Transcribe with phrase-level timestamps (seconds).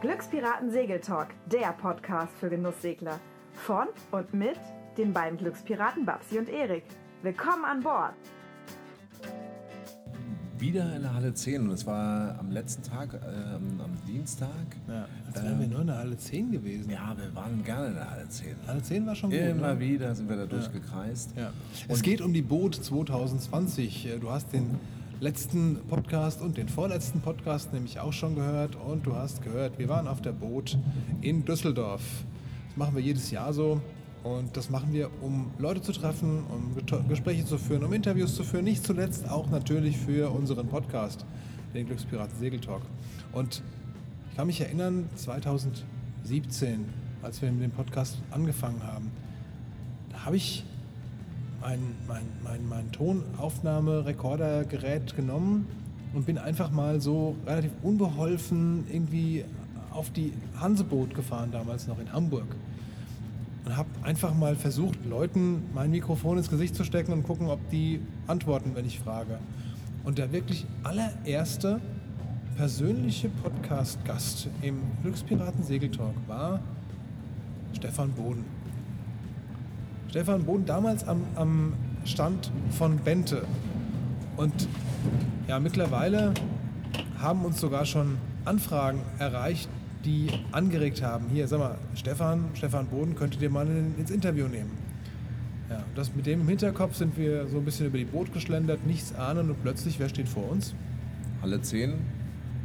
[0.00, 3.20] Glückspiraten Segeltalk, der Podcast für Genusssegler.
[3.52, 4.58] Von und mit
[4.96, 6.84] den beiden Glückspiraten Babsi und Erik.
[7.22, 8.14] Willkommen an Bord!
[10.58, 14.48] Wieder in der Halle 10 und es war am letzten Tag, ähm, am Dienstag.
[14.88, 16.90] Ja, als wären wir nur in der Halle 10 gewesen.
[16.90, 18.56] Ja, wir waren gerne in der Halle 10.
[18.66, 19.38] Halle 10 war schon gut.
[19.38, 19.80] Immer ne?
[19.80, 21.30] wieder sind wir da durchgekreist.
[21.36, 21.52] Ja.
[21.86, 24.08] Es geht um die Boot 2020.
[24.20, 24.78] Du hast den
[25.20, 29.88] letzten Podcast und den vorletzten Podcast nämlich auch schon gehört und du hast gehört, wir
[29.88, 30.76] waren auf der Boot
[31.20, 32.02] in Düsseldorf.
[32.68, 33.80] Das machen wir jedes Jahr so
[34.24, 36.74] und das machen wir, um Leute zu treffen, um
[37.08, 41.24] Gespräche zu führen, um Interviews zu führen, nicht zuletzt auch natürlich für unseren Podcast,
[41.74, 42.82] den Glückspiraten Segeltalk.
[43.32, 43.62] Und
[44.30, 46.84] ich kann mich erinnern, 2017,
[47.22, 49.10] als wir mit dem Podcast angefangen haben,
[50.10, 50.64] da habe ich
[51.60, 55.66] mein, mein, mein, mein Tonaufnahmerekordergerät genommen
[56.14, 59.44] und bin einfach mal so relativ unbeholfen irgendwie
[59.90, 62.46] auf die Hanseboot gefahren, damals noch in Hamburg.
[63.68, 67.68] Und habe einfach mal versucht, Leuten mein Mikrofon ins Gesicht zu stecken und gucken, ob
[67.68, 69.38] die antworten, wenn ich frage.
[70.04, 71.78] Und der wirklich allererste
[72.56, 76.60] persönliche Podcast-Gast im Glückspiraten Segeltalk war
[77.74, 78.46] Stefan Boden.
[80.08, 81.74] Stefan Boden damals am, am
[82.06, 83.44] Stand von Bente.
[84.38, 84.66] Und
[85.46, 86.32] ja, mittlerweile
[87.18, 88.16] haben uns sogar schon
[88.46, 89.68] Anfragen erreicht,
[90.08, 91.26] die angeregt haben.
[91.32, 94.70] Hier, sag mal, Stefan, Stefan Boden, könntet ihr mal in, ins Interview nehmen.
[95.70, 98.86] Ja, das mit dem im Hinterkopf sind wir so ein bisschen über die Boot geschlendert,
[98.86, 100.74] nichts ahnen und plötzlich, wer steht vor uns?
[101.42, 101.92] Halle 10.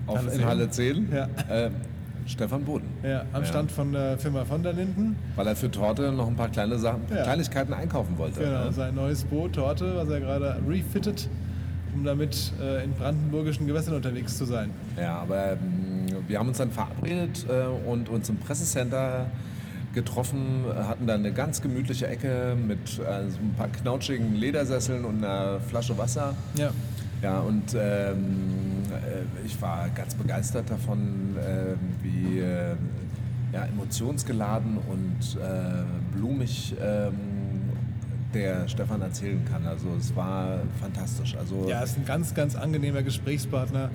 [0.08, 0.46] Auf, Halle in 10.
[0.46, 1.12] Halle 10.
[1.12, 1.28] Ja.
[1.50, 1.70] Äh,
[2.26, 2.88] Stefan Boden.
[3.04, 5.18] Ja, am Stand von der Firma von der Linden.
[5.36, 7.24] Weil er für Torte noch ein paar kleine Sachen, Ja.
[7.24, 8.40] Kleinigkeiten einkaufen wollte.
[8.40, 8.72] Genau, ne?
[8.72, 11.28] sein neues Boot, Torte, was er gerade refittet,
[11.94, 14.70] um damit äh, in brandenburgischen Gewässern unterwegs zu sein.
[14.98, 15.83] Ja, aber ähm,
[16.28, 19.28] wir haben uns dann verabredet äh, und uns im Pressecenter
[19.94, 25.06] getroffen, äh, hatten dann eine ganz gemütliche Ecke mit äh, so ein paar knautschigen Ledersesseln
[25.06, 26.36] und einer Flasche Wasser.
[26.56, 26.72] Ja.
[27.22, 32.76] Ja, und ähm, äh, ich war ganz begeistert davon, äh, wie äh,
[33.54, 37.14] ja, emotionsgeladen und äh, blumig ähm,
[38.34, 39.66] der Stefan erzählen kann.
[39.66, 41.36] Also es war fantastisch.
[41.38, 43.90] Also Ja, ist ein ganz, ganz angenehmer Gesprächspartner,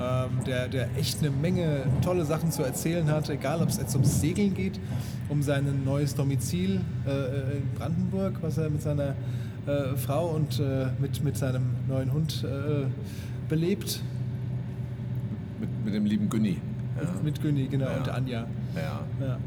[0.00, 3.94] ähm, der, der echt eine Menge tolle Sachen zu erzählen hat, egal ob es jetzt
[3.94, 4.80] ums Segeln geht,
[5.28, 9.14] um sein neues Domizil äh, in Brandenburg, was er mit seiner
[9.66, 12.86] äh, Frau und äh, mit, mit seinem neuen Hund äh,
[13.48, 14.02] belebt.
[15.60, 16.58] mit, mit dem lieben Günni.
[16.96, 17.08] Ja.
[17.22, 17.96] Mit Günni, genau, Ja.
[17.98, 18.46] und Anja.
[18.74, 19.26] Ja.
[19.26, 19.38] Ja.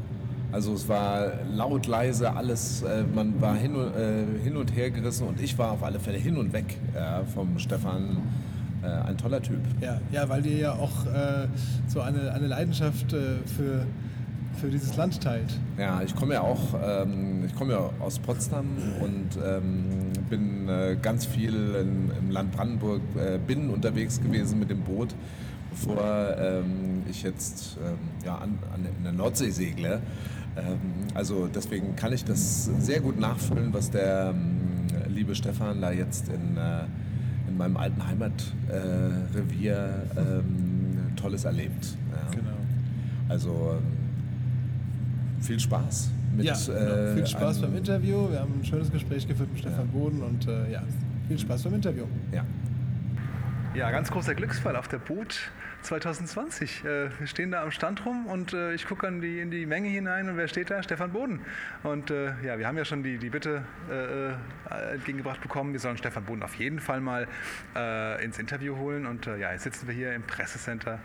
[0.52, 4.90] Also es war laut, leise, alles, äh, man war hin und, äh, hin und her
[4.90, 8.18] gerissen und ich war auf alle Fälle hin und weg ja, vom Stefan.
[8.84, 9.60] Äh, ein toller Typ.
[9.80, 11.48] Ja, ja, weil ihr ja auch äh,
[11.86, 13.86] so eine, eine Leidenschaft äh, für,
[14.60, 15.58] für dieses Land teilt.
[15.78, 18.66] Ja, ich komme ja auch, ähm, ich komme ja aus Potsdam
[19.00, 24.68] und ähm, bin äh, ganz viel in, im Land Brandenburg, äh, bin unterwegs gewesen mit
[24.68, 25.14] dem Boot,
[25.70, 30.02] bevor ähm, ich jetzt ähm, ja, an, an, in der Nordsee segle.
[30.56, 30.78] Ähm,
[31.14, 36.28] also deswegen kann ich das sehr gut nachfüllen, was der ähm, liebe Stefan da jetzt
[36.28, 36.84] in, äh,
[37.48, 41.96] in meinem alten Heimatrevier äh, Revier, ähm, Tolles erlebt.
[42.10, 42.30] Ja.
[42.30, 42.56] Genau.
[43.28, 43.80] Also
[45.40, 46.78] viel Spaß mit ja, genau.
[46.78, 48.30] äh, viel Spaß beim Interview.
[48.30, 50.82] Wir haben ein schönes Gespräch geführt mit Stefan Boden und äh, ja,
[51.28, 52.04] viel Spaß beim Interview.
[52.32, 52.44] Ja.
[53.74, 55.50] Ja, ganz großer Glücksfall auf der Boot
[55.82, 56.84] 2020.
[56.84, 59.66] Äh, wir stehen da am Stand rum und äh, ich gucke in die, in die
[59.66, 60.80] Menge hinein und wer steht da?
[60.80, 61.40] Stefan Boden.
[61.82, 65.96] Und äh, ja, wir haben ja schon die, die Bitte äh, entgegengebracht bekommen, wir sollen
[65.96, 67.26] Stefan Boden auf jeden Fall mal
[67.74, 69.06] äh, ins Interview holen.
[69.06, 71.00] Und äh, ja, jetzt sitzen wir hier im Pressecenter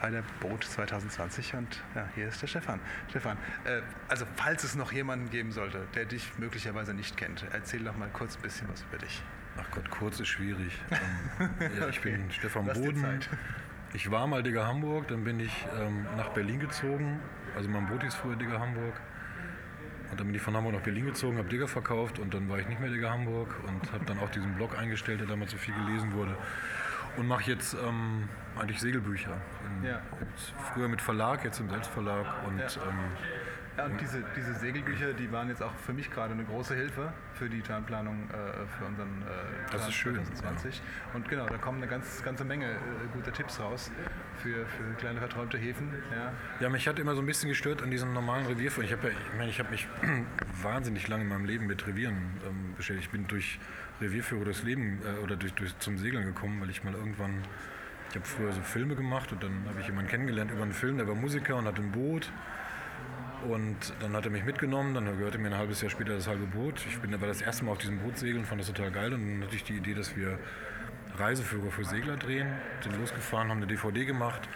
[0.00, 2.78] bei der Boot 2020 und ja, hier ist der Stefan.
[3.10, 3.36] Stefan,
[4.08, 8.08] also falls es noch jemanden geben sollte, der dich möglicherweise nicht kennt, erzähl doch mal
[8.12, 9.24] kurz ein bisschen was über dich.
[9.60, 10.78] Ach Gott, kurz ist schwierig.
[10.90, 12.12] Ähm, ja, ich Okay.
[12.12, 13.20] bin Stefan Lass Boden.
[13.94, 17.20] Ich war mal Digger Hamburg, dann bin ich ähm, nach Berlin gezogen.
[17.56, 18.94] Also mein Boot hieß früher Digger Hamburg.
[20.10, 22.58] Und dann bin ich von Hamburg nach Berlin gezogen, habe Digger verkauft und dann war
[22.58, 25.58] ich nicht mehr Digger Hamburg und habe dann auch diesen Blog eingestellt, der damals so
[25.58, 26.36] viel gelesen wurde.
[27.16, 28.28] Und mache jetzt ähm,
[28.58, 29.36] eigentlich Segelbücher.
[29.82, 30.00] In, Ja.
[30.72, 32.66] Früher mit Verlag, jetzt im Selbstverlag und Ja.
[32.88, 32.98] ähm,
[33.78, 37.12] Ja, und diese, diese Segelbücher, die waren jetzt auch für mich gerade eine große Hilfe
[37.34, 40.82] für die Planplanung äh, für unseren äh, Das ist schön, 2020.
[41.14, 42.76] Und genau, da kommen eine ganz, ganze Menge äh,
[43.12, 43.92] guter Tipps raus
[44.42, 45.94] für, für kleine verträumte Häfen.
[46.10, 46.32] Ja.
[46.58, 48.84] Ja, mich hat immer so ein bisschen gestört an diesem normalen Revierführen.
[48.84, 49.86] Ich habe ja, ich meine, ich habe mich
[50.62, 52.16] wahnsinnig lange in meinem Leben mit Revieren
[52.48, 53.06] ähm, beschäftigt.
[53.06, 53.60] Ich bin durch
[54.00, 57.44] Revierführer durchs Leben äh, oder durch, durch zum Segeln gekommen, weil ich mal irgendwann,
[58.10, 60.96] ich habe früher so Filme gemacht und dann habe ich jemanden kennengelernt über einen Film,
[60.96, 62.32] der war Musiker und hatte ein Boot.
[63.46, 66.46] Und dann hat er mich mitgenommen, dann gehörte mir ein halbes Jahr später das halbe
[66.46, 66.84] Boot.
[66.88, 69.12] Ich bin aber das erste Mal auf diesem Boot segeln, fand das total geil.
[69.14, 70.38] Und dann hatte ich die Idee, dass wir
[71.16, 72.48] Reiseführer für Segler drehen.
[72.82, 74.48] Sind losgefahren, haben eine DVD gemacht.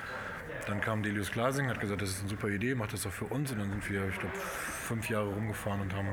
[0.66, 3.24] Dann kam Delius Glasing, hat gesagt, das ist eine super Idee, macht das doch für
[3.26, 3.52] uns.
[3.52, 6.08] Und dann sind wir, ich glaube, fünf Jahre rumgefahren und haben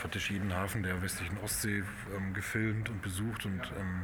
[0.00, 1.82] praktisch jeden Hafen der westlichen Ostsee
[2.16, 3.46] ähm, gefilmt und besucht.
[3.46, 4.02] Und ähm,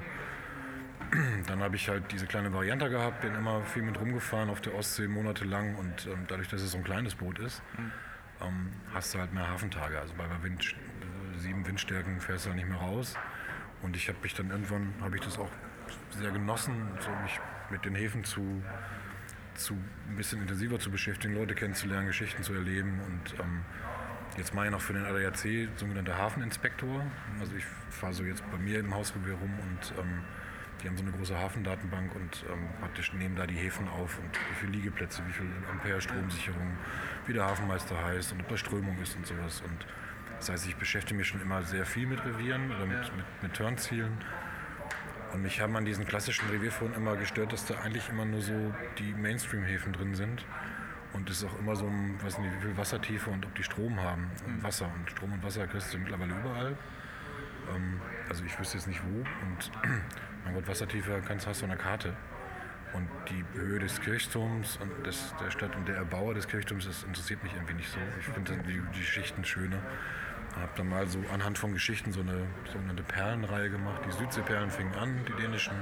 [1.47, 4.75] dann habe ich halt diese kleine Variante gehabt, bin immer viel mit rumgefahren auf der
[4.75, 5.77] Ostsee monatelang.
[5.77, 7.63] Und ähm, dadurch, dass es so ein kleines Boot ist,
[8.41, 9.99] ähm, hast du halt mehr Hafentage.
[9.99, 10.75] Also bei Wind,
[11.39, 13.15] sieben Windstärken fährst du halt nicht mehr raus.
[13.83, 15.51] Und ich habe mich dann irgendwann, habe ich das auch
[16.11, 17.39] sehr genossen, so mich
[17.71, 18.63] mit den Häfen zu,
[19.55, 19.75] zu
[20.09, 23.01] ein bisschen intensiver zu beschäftigen, Leute kennenzulernen, Geschichten zu erleben.
[23.07, 23.61] Und ähm,
[24.37, 27.05] jetzt mache ich noch für den ADAC sogenannter Hafeninspektor.
[27.41, 30.21] Also ich fahre so jetzt bei mir im Hausrevier rum und ähm,
[30.85, 34.31] die haben so eine große Hafendatenbank und ähm, praktisch nehmen da die Häfen auf und
[34.51, 36.77] wie viele Liegeplätze, wie viel Ampere Stromsicherung,
[37.27, 39.63] wie der Hafenmeister heißt und ob da Strömung ist und sowas.
[39.63, 39.87] Und
[40.39, 43.55] das heißt, ich beschäftige mich schon immer sehr viel mit Revieren oder mit, mit, mit
[43.55, 44.13] Turnzielen.
[45.33, 48.75] Und mich haben an diesen klassischen Revierfuhren immer gestört, dass da eigentlich immer nur so
[48.99, 50.45] die Mainstream-Häfen drin sind.
[51.15, 53.63] Und es ist auch immer so, ein, weiß nicht, wie viel Wassertiefe und ob die
[53.63, 54.31] Strom haben.
[54.47, 54.91] Und Wasser.
[54.95, 56.77] Und Strom und Wasser kriegst du mittlerweile überall.
[57.75, 59.19] Ähm, also ich wüsste jetzt nicht wo.
[59.19, 59.73] Und
[60.45, 62.15] mein Gott, Wassertiefe kannst, hast du eine Karte.
[62.93, 67.03] Und die Höhe des Kirchturms und des, der Stadt und der Erbauer des Kirchturms, das
[67.03, 67.99] interessiert mich irgendwie nicht so.
[68.21, 69.83] Ich finde die, die Geschichten schöner.
[70.55, 74.01] Habe dann mal so anhand von Geschichten so eine sogenannte Perlenreihe gemacht.
[74.07, 75.75] Die Südseeperlen fingen an, die dänischen.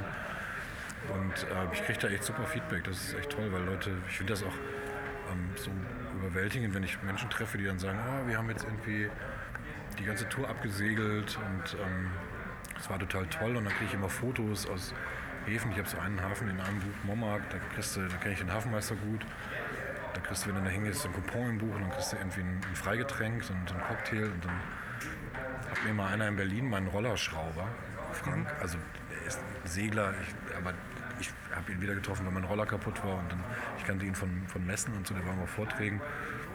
[1.13, 2.85] Und äh, ich kriege da echt super Feedback.
[2.85, 4.55] Das ist echt toll, weil Leute, ich finde das auch
[5.31, 5.71] ähm, so
[6.19, 9.11] überwältigend, wenn ich Menschen treffe, die dann sagen, oh, wir haben jetzt irgendwie
[9.99, 12.11] die ganze Tour abgesegelt und ähm,
[12.83, 13.57] es war total toll.
[13.57, 14.93] Und dann kriege ich immer Fotos aus
[15.47, 15.71] Häfen.
[15.73, 18.41] Ich habe so einen Hafen in einem Buch, Mommark, da, kriegst du, da kenne ich
[18.41, 19.25] den Hafenmeister gut.
[20.15, 22.17] Da kriegst du, wenn du da hingehst, ein Coupon im Buch und dann kriegst du
[22.17, 24.25] irgendwie ein, ein Freigetränk, so ein, so ein Cocktail.
[24.25, 24.55] Und dann
[25.71, 27.69] hat mir mal einer in Berlin meinen Rollerschrauber,
[28.13, 28.77] Frank, also
[29.11, 30.75] er ist ein Segler, ich, aber
[31.19, 33.19] ich habe ihn wieder getroffen, weil mein Roller kaputt war.
[33.19, 33.43] Und dann,
[33.79, 36.01] ich kannte ihn von, von Messen und so, der war mal auf Vorträgen.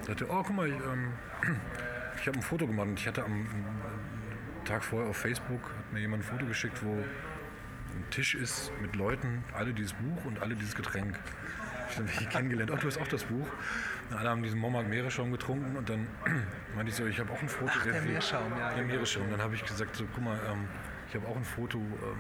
[0.05, 1.13] sagte, oh, guck mal, ich, ähm,
[2.21, 3.47] ich habe ein Foto gemacht und ich hatte am
[4.67, 8.95] Tag vorher auf Facebook, hat mir jemand ein Foto geschickt, wo ein Tisch ist mit
[8.95, 11.17] Leuten, alle dieses Buch und alle dieses Getränk.
[11.89, 13.47] Ich habe mich kennengelernt, ach, du hast auch das Buch.
[14.09, 16.07] Und alle haben diesen Mommark Meeresschaum getrunken und dann
[16.75, 17.71] meinte ich so, ich habe auch ein Foto.
[17.75, 18.87] Ach, der viel- Meerschaum, ja, Der genau.
[18.93, 19.29] Meeresschaum.
[19.31, 20.67] Dann habe ich gesagt, so, guck mal, ähm,
[21.09, 22.17] ich habe auch ein Foto ähm,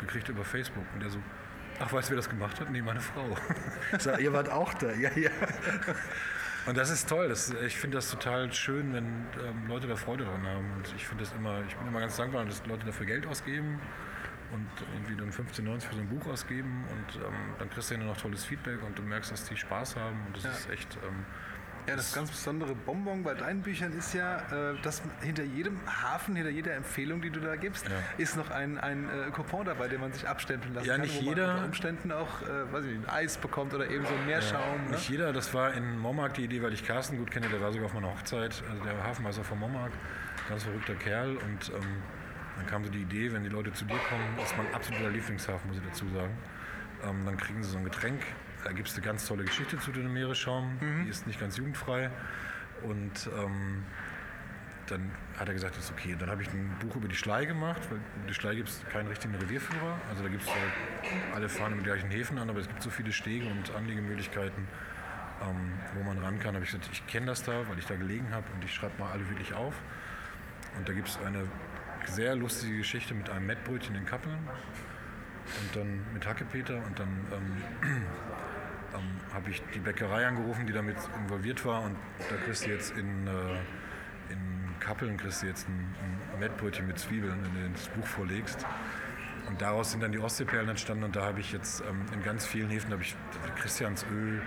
[0.00, 0.84] gekriegt über Facebook.
[0.94, 1.18] Und der so,
[1.78, 2.70] ach, weißt du, wer das gemacht hat?
[2.70, 3.36] Nee, meine Frau.
[3.96, 5.30] Ich sag, ihr wart auch da, ja, ja.
[6.66, 7.28] Und das ist toll.
[7.28, 9.04] Das, ich finde das total schön, wenn
[9.46, 10.72] ähm, Leute da Freude dran haben.
[10.76, 13.78] Und ich finde das immer, ich bin immer ganz dankbar, dass Leute dafür Geld ausgeben
[14.52, 18.00] und irgendwie dann 15,90 für so ein Buch ausgeben und ähm, dann kriegst du ja
[18.04, 20.50] noch tolles Feedback und du merkst, dass die Spaß haben und das Ja.
[20.50, 20.96] ist echt.
[21.06, 21.24] Ähm,
[21.86, 24.38] Ja, das ganz besondere Bonbon bei deinen Büchern ist ja,
[24.70, 27.92] äh, dass hinter jedem Hafen, hinter jeder Empfehlung, die du da gibst, Ja.
[28.16, 31.20] ist noch ein, ein äh, Coupon dabei, den man sich abstempeln lassen Ja, kann, nicht
[31.22, 31.46] wo jeder.
[31.46, 34.26] man unter Umständen auch, äh, weiß ich nicht, ein Eis bekommt oder eben so ein
[34.26, 34.84] Meerschaum.
[34.86, 34.90] Ne?
[34.92, 37.70] Nicht jeder, das war in Mommark die Idee, weil ich Carsten gut kenne, der war
[37.72, 39.92] sogar auf meiner Hochzeit, also der Hafenmeister von Mommark,
[40.48, 42.02] ganz verrückter Kerl und ähm,
[42.56, 45.68] dann kam so die Idee, wenn die Leute zu dir kommen, ist mein absoluter Lieblingshafen,
[45.68, 46.32] muss ich dazu sagen,
[47.02, 48.22] ähm, dann kriegen sie so ein Getränk,
[48.64, 52.10] da gibt es eine ganz tolle Geschichte zu dem Meeresschaum, die ist nicht ganz jugendfrei
[52.82, 53.84] und ähm,
[54.86, 56.12] dann hat er gesagt, das ist okay.
[56.12, 58.68] Und dann habe ich ein Buch über die Schlei gemacht, weil über die Schlei gibt
[58.68, 59.98] es keinen richtigen Revierführer.
[60.10, 62.90] Also da gibt es halt, alle fahren mit gleichen Häfen an, aber es gibt so
[62.90, 64.66] viele Stege und Anlegemöglichkeiten,
[65.42, 66.54] ähm, wo man ran kann.
[66.54, 68.98] habe ich gesagt, ich kenne das da, weil ich da gelegen habe und ich schreibe
[68.98, 69.74] mal alle wirklich auf.
[70.76, 71.48] Und da gibt es eine
[72.06, 74.38] sehr lustige Geschichte mit einem Mettbrötchen in Kappeln
[75.60, 78.02] und dann mit Hackepeter und dann ähm,
[78.94, 81.82] ähm, habe ich die Bäckerei angerufen, die damit involviert war.
[81.82, 81.96] Und
[82.30, 83.30] da kriegst du jetzt in, äh,
[84.32, 85.94] in Kappeln kriegst du jetzt ein,
[86.32, 88.66] ein Mettbrötchen mit Zwiebeln, wenn du das Buch vorlegst.
[89.48, 91.04] Und daraus sind dann die Ostseeperlen entstanden.
[91.04, 93.14] Und da habe ich jetzt ähm, in ganz vielen Häfen habe ich
[93.56, 94.40] Christiansöl,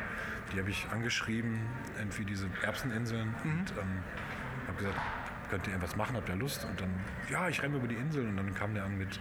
[0.54, 1.60] die habe ich angeschrieben,
[1.98, 3.36] irgendwie diese Erbseninseln.
[3.44, 4.04] Und ähm,
[4.68, 5.00] habe gesagt,
[5.50, 6.66] könnt ihr irgendwas machen, habt ihr Lust?
[6.66, 6.90] Und dann,
[7.30, 8.28] ja, ich renne über die Insel.
[8.28, 9.20] Und dann kam der an mit,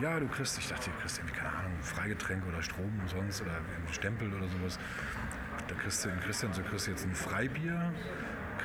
[0.00, 3.52] ja, du kriegst, ich dachte, du kriegst irgendwie, keine Ahnung, Freigetränk oder Strom umsonst oder
[3.52, 4.78] einen Stempel oder sowas.
[5.68, 7.92] Da kriegst du in Christian, so kriegst du jetzt ein Freibier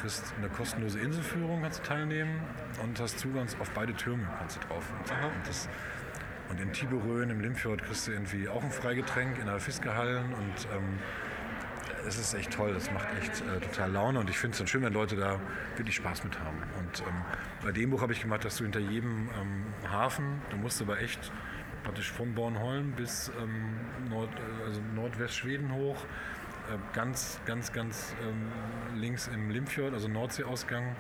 [0.02, 2.42] kriegst eine kostenlose Inselführung, kannst du teilnehmen
[2.82, 4.84] und hast Zugang auf beide Türme, kannst du drauf.
[4.92, 5.70] Und, und, das,
[6.50, 10.68] und in Tiberöen, im Limfjord, kriegst du irgendwie auch ein Freigetränk in der Fiskehallen und
[10.76, 11.00] ähm,
[12.08, 14.68] es ist echt toll, das macht echt äh, total Laune und ich finde es dann
[14.68, 15.40] schön, wenn Leute da
[15.76, 16.58] wirklich Spaß mit haben.
[16.80, 17.22] Und ähm,
[17.64, 21.00] bei dem Buch habe ich gemacht, dass du hinter jedem ähm, Hafen, du musst aber
[21.00, 21.32] echt
[21.84, 23.76] praktisch von Bornholm bis ähm,
[24.10, 26.06] Nord, äh, also Nordwestschweden hoch,
[26.70, 30.96] äh, ganz, ganz, ganz ähm, links im Limfjord, also Nordseeausgang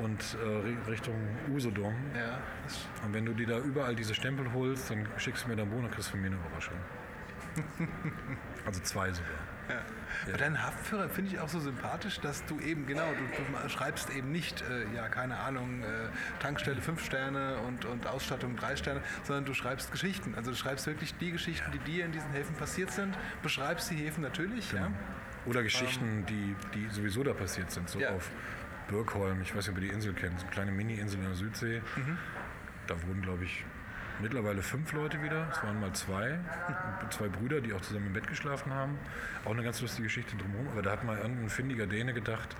[0.00, 1.14] und äh, Richtung
[1.50, 1.94] Usedom.
[2.14, 2.38] Ja.
[3.04, 5.84] Und wenn du dir da überall diese Stempel holst, dann schickst du mir dann Bohnen
[5.84, 6.76] und kriegst von mir eine Überraschung.
[8.66, 9.49] also zwei sogar.
[9.70, 10.32] Ja.
[10.32, 14.10] Bei deinen Haftführer finde ich auch so sympathisch, dass du eben, genau, du, du schreibst
[14.10, 15.86] eben nicht, äh, ja, keine Ahnung, äh,
[16.40, 20.34] Tankstelle fünf Sterne und, und Ausstattung drei Sterne, sondern du schreibst Geschichten.
[20.34, 23.96] Also du schreibst wirklich die Geschichten, die dir in diesen Häfen passiert sind, beschreibst die
[23.96, 24.82] Häfen natürlich, Genau.
[24.86, 24.90] ja.
[25.46, 28.10] Oder Geschichten, die, die sowieso da passiert sind, so Ja.
[28.10, 28.30] auf
[28.88, 31.34] Birkholm, ich weiß nicht, ob ihr die Insel kennt, so eine kleine Mini-Insel in der
[31.34, 31.80] Südsee.
[31.96, 32.18] Mhm.
[32.88, 33.64] Da wurden, glaube ich,
[34.20, 35.48] mittlerweile fünf Leute wieder.
[35.50, 36.38] Es waren mal zwei,
[37.10, 38.98] zwei Brüder, die auch zusammen im Bett geschlafen haben.
[39.44, 40.68] Auch eine ganz lustige Geschichte drumherum.
[40.68, 42.56] Aber da hat mal irgendein findiger Däne gedacht,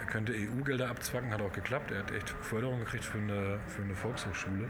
[0.00, 1.90] er könnte EU-Gelder abzwacken, hat auch geklappt.
[1.90, 4.68] Er hat echt Förderung gekriegt für eine, für eine Volkshochschule.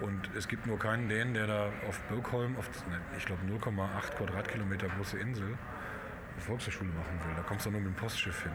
[0.00, 4.16] Und es gibt nur keinen Dänen, der da auf Birkholm, auf, ne, ich glaube 0,8
[4.16, 7.34] Quadratkilometer große Insel, eine Volkshochschule machen will.
[7.36, 8.52] Da kommst du nur mit dem Postschiff hin.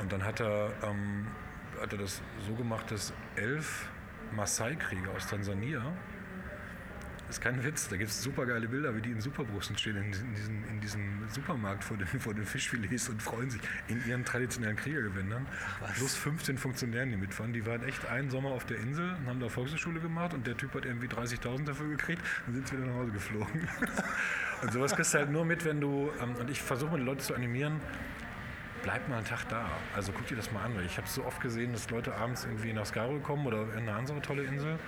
[0.00, 1.26] Und dann hat er, ähm,
[1.80, 3.88] hat er das so gemacht, dass elf
[4.32, 5.92] Maasai-Krieger aus Tansania,
[7.32, 9.96] das ist kein Witz, da gibt es super geile Bilder, wie die in Superbrusten stehen,
[9.96, 14.06] in, in, diesem, in diesem Supermarkt vor den, vor den Fischfilets und freuen sich in
[14.06, 15.46] ihren traditionellen Kriegergewändern.
[15.94, 17.54] Plus 15 Funktionären, die mitfahren.
[17.54, 20.58] Die waren echt einen Sommer auf der Insel und haben da Volkshochschule gemacht und der
[20.58, 23.66] Typ hat irgendwie 30.000 dafür gekriegt und sind wieder nach Hause geflogen.
[24.62, 27.06] und sowas kriegst du halt nur mit, wenn du, ähm, und ich versuche mal die
[27.06, 27.80] Leute zu animieren,
[28.82, 29.66] bleib mal einen Tag da.
[29.94, 30.72] Also guck dir das mal an.
[30.84, 33.94] Ich habe so oft gesehen, dass Leute abends irgendwie nach Skaro kommen oder in eine
[33.94, 34.78] andere tolle Insel.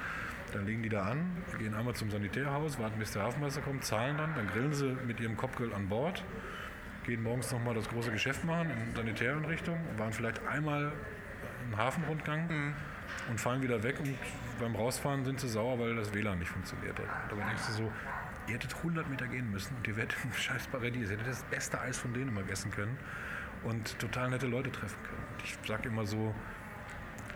[0.53, 4.17] Dann legen die da an, gehen einmal zum Sanitärhaus, warten bis der Hafenmeister kommt, zahlen
[4.19, 6.23] dann, dann grillen sie mit ihrem Kopfgrill an Bord,
[7.05, 10.93] gehen morgens nochmal das große Geschäft machen in Sanitäreinrichtung, waren vielleicht einmal
[11.67, 12.75] im Hafenrundgang
[13.29, 14.17] und fahren wieder weg und
[14.61, 17.07] beim Rausfahren sind sie sauer, weil das WLAN nicht funktioniert hat.
[17.31, 17.93] Dabei denkst du so,
[18.47, 21.81] ihr hättet 100 Meter gehen müssen und ihr im scheiß Paradies, ihr hättet das beste
[21.81, 22.97] Eis von Dänemark essen können
[23.65, 25.25] und total nette Leute treffen können.
[25.33, 26.35] Und ich sage immer so,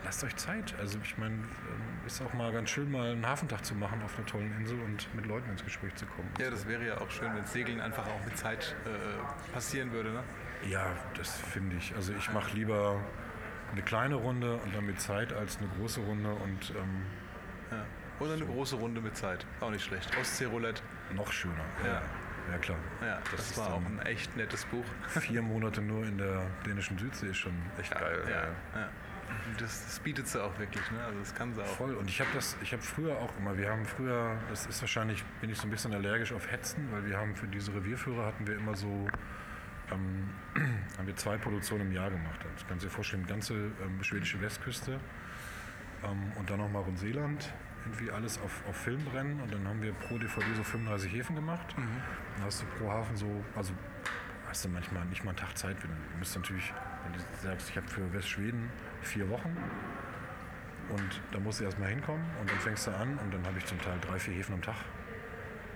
[0.03, 0.75] lasst euch Zeit.
[0.79, 4.17] Also ich meine, ähm, ist auch mal ganz schön, mal einen Hafentag zu machen auf
[4.17, 6.29] einer tollen Insel und mit Leuten ins Gespräch zu kommen.
[6.39, 10.11] Ja, das wäre ja auch schön, wenn Segeln einfach auch mit Zeit äh, passieren würde,
[10.11, 10.23] ne?
[10.67, 11.95] Ja, das finde ich.
[11.95, 12.99] Also ich mache lieber
[13.71, 17.05] eine kleine Runde und dann mit Zeit als eine große Runde und ähm,
[17.71, 17.85] Ja.
[18.19, 19.45] Oder eine große Runde mit Zeit.
[19.61, 20.09] Auch nicht schlecht.
[20.19, 20.81] Ostsee-Roulette.
[21.15, 21.63] noch schöner.
[21.85, 21.93] Ja.
[21.93, 22.01] ja
[22.57, 22.77] klar.
[23.01, 24.85] Ja, das, ist war auch ein echt nettes Buch.
[25.21, 28.23] vier Monate nur in der dänischen Südsee ist schon echt geil.
[28.27, 28.89] Ja, ja.
[29.59, 31.03] Das, das bietet sie auch wirklich, ne?
[31.03, 31.67] Also das kann sie auch.
[31.67, 31.93] Voll.
[31.95, 35.23] Und ich habe das, ich habe früher auch immer, wir haben früher, das ist wahrscheinlich,
[35.41, 38.47] bin ich so ein bisschen allergisch auf Hetzen, weil wir haben für diese Revierführer hatten
[38.47, 39.07] wir immer so,
[39.91, 40.29] ähm,
[40.97, 42.39] haben wir zwei Produktionen im Jahr gemacht.
[42.55, 44.99] Das kannst du dir vorstellen, ganze ähm, schwedische Westküste
[46.03, 47.51] ähm, und dann nochmal rund Seeland,
[47.85, 51.35] irgendwie alles auf, auf Film brennen und dann haben wir pro DVD so 35 Häfen
[51.35, 51.75] gemacht.
[51.77, 53.73] Dann hast du pro Hafen so, also
[54.47, 55.77] hast du manchmal nicht mal einen Tag Zeit.
[55.81, 58.69] Du musst natürlich, wenn du sagst, ich habe für Westschweden
[59.01, 59.55] vier Wochen
[60.89, 63.65] und da musst du erstmal hinkommen und dann fängst du an und dann habe ich
[63.65, 64.75] zum Teil drei, vier Häfen am Tag.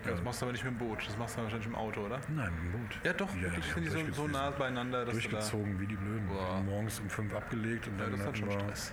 [0.06, 2.02] Ja, das machst du aber nicht mit dem Boot, das machst du wahrscheinlich im Auto,
[2.02, 2.20] oder?
[2.28, 3.00] Nein, mit dem Boot.
[3.06, 5.30] Ja, doch, Ja, die sind die so, so nah beieinander, dass du da.
[5.30, 6.28] Durchgezogen wie die Blöden.
[6.66, 8.92] Morgens um fünf abgelegt und Ja, dann das hat schon Stress.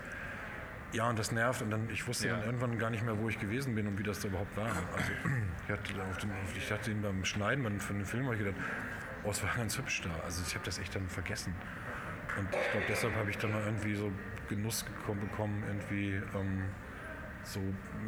[0.93, 1.63] Ja, und das nervt.
[1.63, 2.37] Und dann, ich wusste Ja.
[2.37, 4.67] dann irgendwann gar nicht mehr, wo ich gewesen bin und wie das da überhaupt war.
[4.67, 5.13] Also,
[5.67, 8.57] ich hatte, auf den, ich hatte ihn beim Schneiden beim- von dem Film ich gedacht,
[9.23, 10.11] oh, es war ganz hübsch da.
[10.25, 11.55] Also ich habe das echt dann vergessen.
[12.39, 14.11] Und ich glaube, deshalb habe ich dann mal irgendwie so
[14.49, 16.65] Genuss bekommen, irgendwie ähm,
[17.45, 17.61] so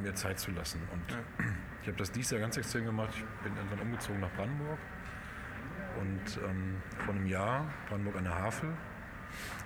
[0.02, 0.80] mir Zeit zu lassen.
[0.92, 1.18] Und
[1.82, 3.10] ich habe das dieses Jahr ganz extrem gemacht.
[3.16, 4.78] Ich bin irgendwann umgezogen nach Brandenburg.
[6.00, 8.70] Und ähm, vor einem Jahr, Brandenburg an der Havel,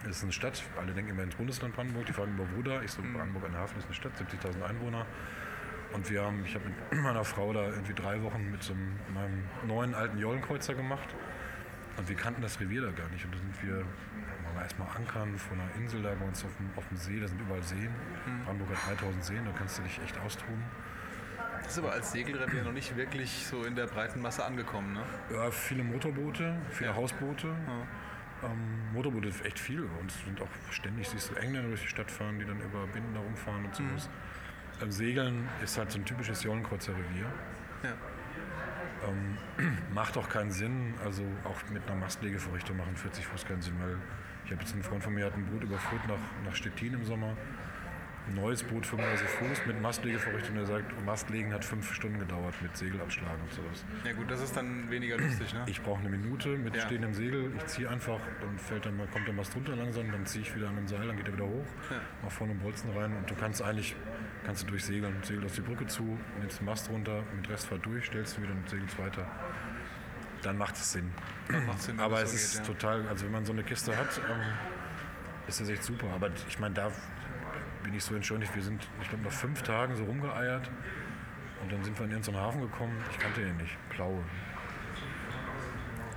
[0.09, 2.83] ist eine Stadt, alle denken immer ins Bundesland Brandenburg, die fragen immer, wo da?
[2.83, 5.07] Ich so, Brandenburg an Havel ist eine Stadt, 70.000 Einwohner.
[5.93, 8.99] Und wir haben, ich habe mit meiner Frau da irgendwie drei Wochen mit so einem,
[9.15, 11.09] meinem neuen alten Jollenkreuzer gemacht.
[11.97, 13.25] Und wir kannten das Revier da gar nicht.
[13.25, 16.55] Und da sind wir, waren wir erstmal ankern vor einer Insel da bei uns auf
[16.59, 17.95] dem, auf dem See, da sind überall Seen.
[18.45, 20.63] Brandenburg hat 3000 Seen, da kannst du dich echt austoben.
[21.63, 25.03] Das ist aber als Segelrevier noch nicht wirklich so in der breiten Masse angekommen, ne?
[25.35, 26.97] Ja, viele Motorboote, viele Ja.
[26.97, 27.49] Hausboote.
[28.43, 29.83] Ähm, Motorboote echt viel.
[30.01, 32.87] Und es sind auch ständig, siehst du Engländer durch die Stadt fahren, die dann über
[32.87, 34.09] Binden da rumfahren und sowas.
[34.83, 37.27] Ähm, Segeln ist halt so ein typisches Jollenkreuzer Revier.
[37.83, 37.95] Ja.
[39.09, 39.39] Ähm,
[39.95, 43.99] macht auch keinen Sinn, also auch mit einer Mastlegevorrichtung machen 40 Fuß keinen Sinn, weil
[44.45, 47.05] ich habe jetzt einen Freund von mir, hat ein Boot überführt nach, nach Stettin im
[47.05, 47.37] Sommer.
[48.35, 50.57] Neues Boot, 35 Fuß mit Mastlegevorrichtung.
[50.57, 53.85] Der sagt, Mastlegen hat fünf Stunden gedauert mit Segelabschlag und sowas.
[54.05, 55.63] Ja gut, das ist dann weniger lustig, ne?
[55.67, 56.83] Ich brauche eine Minute mit Ja.
[56.83, 57.53] stehendem Segel.
[57.57, 60.55] Ich ziehe einfach, dann fällt dann mal, kommt der Mast runter langsam, dann ziehe ich
[60.57, 62.01] wieder an den Seil, dann geht er wieder hoch, Ja.
[62.25, 63.95] mach vorne einen Bolzen rein und du kannst eigentlich,
[64.45, 65.15] kannst du durchsegeln.
[65.23, 68.53] Segel aus die Brücke zu, nimmst den Mast runter, mit Restfahrt durch, stellst du wieder
[68.53, 69.25] und segelst weiter.
[70.43, 71.11] Dann macht es Sinn.
[71.67, 74.21] Macht Sinn, Aber es so ist geht, total, also wenn man so eine Kiste hat,
[74.29, 74.41] ähm,
[75.49, 76.09] ist das echt super.
[76.15, 76.91] Aber ich meine, da
[77.87, 78.53] bin ich so entschuldigt.
[78.53, 80.69] Wir sind, ich glaube, nach fünf Tagen so rumgeeiert
[81.63, 82.97] und dann sind wir in irgendeinen Hafen gekommen.
[83.13, 84.25] Ich kannte ihn nicht, Plaue.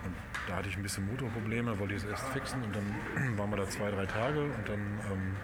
[0.04, 0.16] Und
[0.48, 3.58] da hatte ich ein bisschen Motorprobleme, wollte ich es erst fixen und dann waren wir
[3.58, 5.36] da zwei, drei Tage und dann ähm,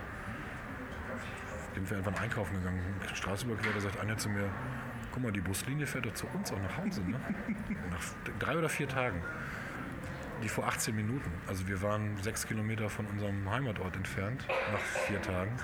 [1.75, 2.81] sind wir einfach einkaufen gegangen.
[3.11, 4.49] Die Straße überquert, da sagt einer zu mir,
[5.11, 7.19] guck mal, die Buslinie fährt doch zu uns auch nach Hause, ne?
[7.91, 8.01] Nach
[8.39, 9.21] drei oder vier Tagen.
[10.41, 11.31] Die vor 18 Minuten.
[11.45, 15.55] Also wir waren sechs Kilometer von unserem Heimatort entfernt, nach vier Tagen.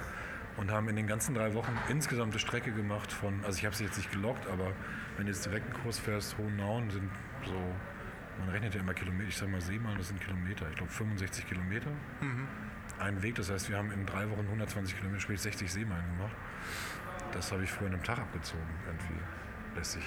[0.57, 3.75] Und haben in den ganzen drei Wochen insgesamt eine Strecke gemacht von, also ich habe
[3.75, 4.73] sie jetzt nicht gelockt, aber
[5.17, 7.09] wenn du jetzt direkt einen Kurs fährst, Hohennauen sind
[7.45, 7.59] so,
[8.39, 11.47] man rechnet ja immer Kilometer, ich sag mal Seemeilen, das sind Kilometer, ich glaube 65
[11.47, 11.89] Kilometer.
[12.99, 16.35] Ein Weg, das heißt, wir haben in drei Wochen 120 Kilometer, sprich 60 Seemeilen gemacht.
[17.31, 19.21] Das habe ich vorher in einem Tag abgezogen, irgendwie
[19.75, 20.03] lässig.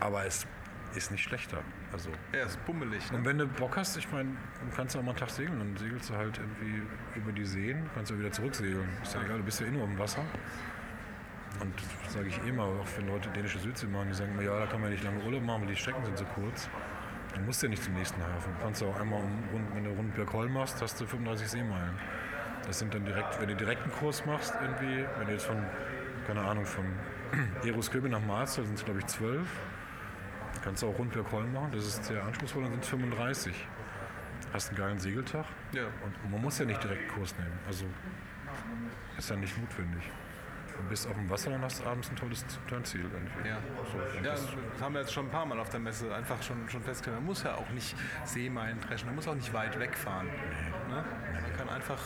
[0.00, 0.46] Aber es
[0.94, 1.58] ist nicht schlechter.
[1.92, 3.10] Also Ja, ist bummelig.
[3.10, 3.18] Ne?
[3.18, 5.76] und wenn du Bock hast, ich meine, du kannst auch mal einen Tag segeln, dann
[5.76, 6.82] segelst du halt irgendwie
[7.14, 8.88] über die Seen, kannst du wieder zurücksegeln.
[9.02, 10.22] Ist ja egal, du bist ja eh nur im Wasser.
[11.60, 14.42] Und das sage ich eh mal, auch wenn Leute dänische Südsee machen, die sagen immer,
[14.42, 16.68] ja, da kann man ja nicht lange Urlaub machen, weil die Strecken sind so kurz.
[17.34, 18.52] Dann musst du ja nicht zum nächsten Hafen.
[18.58, 21.94] Du kannst auch einmal, um, rund, wenn du rund Birkholm machst, hast du 35 Seemeilen.
[22.66, 25.64] Das sind dann direkt, wenn du direkt einen Kurs machst, irgendwie, wenn du jetzt von,
[26.26, 26.84] keine Ahnung, von
[27.64, 29.46] Erosköbe nach Marzel sind es glaube ich 12.
[30.62, 33.66] Kannst du auch rund Birkholm machen, das ist sehr anspruchsvoll, dann sind es 35.
[34.52, 35.84] Hast einen geilen Segeltag Ja.
[36.04, 37.58] und man muss ja nicht direkt Kurs nehmen.
[37.66, 37.84] Also
[39.16, 40.02] ist ja nicht notwendig.
[40.76, 43.00] Du bist auf dem Wasser, dann hast du abends ein tolles Turnziel.
[43.02, 43.48] Irgendwie.
[43.48, 43.56] Ja.
[43.92, 44.46] So, und Ja, das-
[44.80, 47.16] haben wir jetzt schon ein paar Mal auf der Messe einfach schon, schon festgestellt.
[47.16, 50.28] Man muss ja auch nicht Seemeilen dreschen, man muss auch nicht weit wegfahren.
[50.28, 51.04] Ne?
[51.32, 51.98] Man kann einfach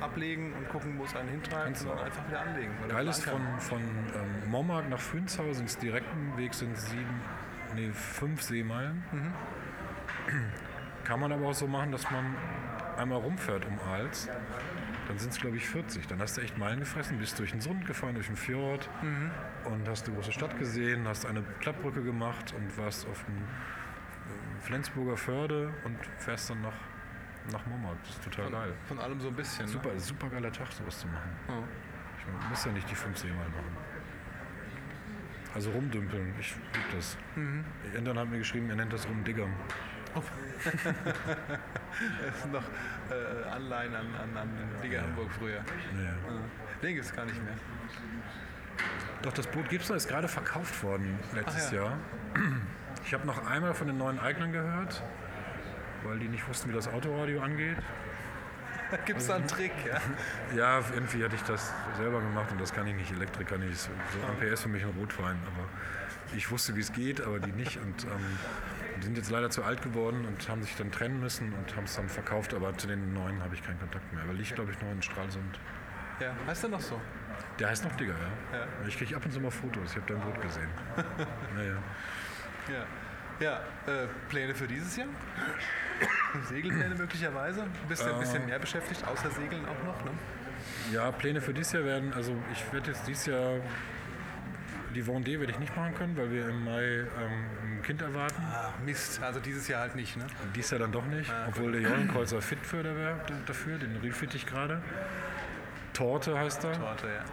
[0.00, 2.72] ablegen und gucken, wo es einen hintreibt und dann einfach wieder anlegen.
[2.88, 7.20] Geil ist von, von ähm, Mommark nach Fünzhau sind es direkten Weg sind sieben,
[7.74, 9.02] nee, fünf Seemeilen.
[11.04, 12.36] Kann man aber auch so machen, dass man
[12.96, 14.28] einmal rumfährt um Aals.
[15.08, 16.06] Dann sind es glaube ich 40.
[16.06, 18.88] Dann hast du echt Meilen gefressen, bist durch den Sund gefahren, durch den Fjord
[19.64, 24.60] und hast die große Stadt gesehen, hast eine Klappbrücke gemacht und warst auf dem äh,
[24.60, 26.76] Flensburger Förde und fährst dann nach,
[27.50, 27.96] nach Mommark.
[28.02, 28.72] Das ist total geil.
[28.86, 29.64] Von allem so ein bisschen.
[29.66, 29.72] Ne?
[29.72, 31.30] Super, super geiler Tag, sowas zu machen.
[31.48, 31.54] Ja.
[32.42, 33.76] Ich muss ja nicht die fünf Seemeilen machen.
[35.54, 37.16] Also rumdümpeln, ich liebe das.
[37.34, 37.64] Mhm.
[37.94, 39.52] Endern hat mir geschrieben, er nennt das rumdiggern.
[40.14, 40.22] Das
[42.42, 42.64] sind noch
[43.10, 45.60] äh, Anleihen an, an, an den Digger Hamburg früher.
[45.94, 46.10] Naja.
[46.10, 46.16] Ja.
[46.82, 47.54] Den gibt es gar nicht mehr.
[49.22, 51.82] Doch, das Boot Gibson ist gerade verkauft worden letztes ja.
[51.82, 51.98] Jahr.
[53.04, 55.02] Ich habe noch einmal von den neuen Eignern gehört,
[56.04, 57.76] weil die nicht wussten, wie das Autoradio angeht.
[58.96, 60.00] Da gibt es da einen Trick, ja.
[60.56, 63.12] Ja, irgendwie hatte ich das selber gemacht und das kann ich nicht.
[63.12, 63.78] Elektrik kann ich.
[63.78, 63.90] So
[64.28, 65.68] Ampere ist für mich ein Rotwein, aber
[66.36, 67.76] ich wusste, wie es geht, aber die nicht.
[67.78, 68.38] Und ähm,
[68.98, 71.84] die sind jetzt leider zu alt geworden und haben sich dann trennen müssen und haben
[71.84, 74.22] es dann verkauft, aber zu den neuen habe ich keinen Kontakt mehr.
[74.24, 75.58] Aber liegt, glaube ich, noch in Stralsund.
[76.20, 76.34] ja.
[76.46, 77.00] Heißt der noch so?
[77.58, 78.14] Der heißt noch Digger,
[78.52, 78.58] ja.
[78.58, 78.66] Ja.
[78.86, 79.90] Ich kriege ab und zu mal Fotos.
[79.90, 80.68] Ich habe dein Boot gesehen.
[81.54, 81.76] naja.
[82.70, 82.84] Ja.
[83.40, 85.08] Ja, äh, Pläne für dieses Jahr?
[86.48, 87.66] Segelpläne möglicherweise?
[87.88, 90.10] Bist du ein bisschen mehr beschäftigt, außer Segeln auch noch, ne?
[90.92, 93.60] Ja, Pläne für dieses Jahr werden, also ich werde jetzt dieses Jahr
[94.94, 97.08] die Vendée werde ich nicht machen können, weil wir im Mai ähm,
[97.62, 98.42] ein Kind erwarten.
[98.42, 99.22] Ah, Mist.
[99.22, 100.26] Also dieses Jahr halt nicht, ne?
[100.54, 104.36] Dies Jahr dann doch nicht, obwohl der Jollenkreuzer fit für der wär, dafür, den refitte
[104.36, 104.82] ich gerade.
[105.92, 106.72] Torte heißt er.
[106.72, 107.24] Torte, ja.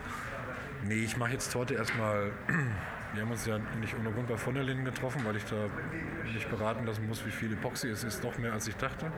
[0.83, 2.31] Nee, ich mache jetzt Torte erstmal.
[3.13, 5.55] Wir haben uns ja nicht ohne Grund bei von der Linden getroffen, weil ich da
[6.33, 8.23] mich beraten lassen muss, wie viel Epoxy es ist.
[8.23, 9.11] Doch mehr als ich dachte.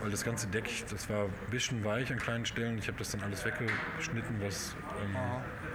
[0.00, 2.76] Weil das ganze Deck, das war ein bisschen weich an kleinen Stellen.
[2.78, 4.40] Ich habe das dann alles weggeschnitten.
[4.42, 5.16] Was, ähm,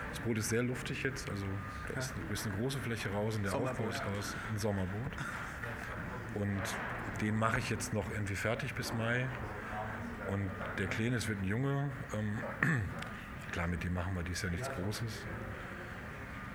[0.10, 1.30] das Boot ist sehr luftig jetzt.
[1.30, 1.46] Also
[1.88, 3.56] da ist, ist eine große Fläche raus und der.
[3.56, 4.36] Aufbau ist raus.
[4.52, 5.12] Ein Sommerboot.
[6.36, 6.62] Und
[7.22, 9.28] den mache ich jetzt noch irgendwie fertig bis Mai.
[10.30, 11.90] Und der Kleine, es wird ein Junge.
[12.14, 12.38] Ähm,
[13.54, 15.26] klar, mit dem machen wir dies Jahr nichts Großes.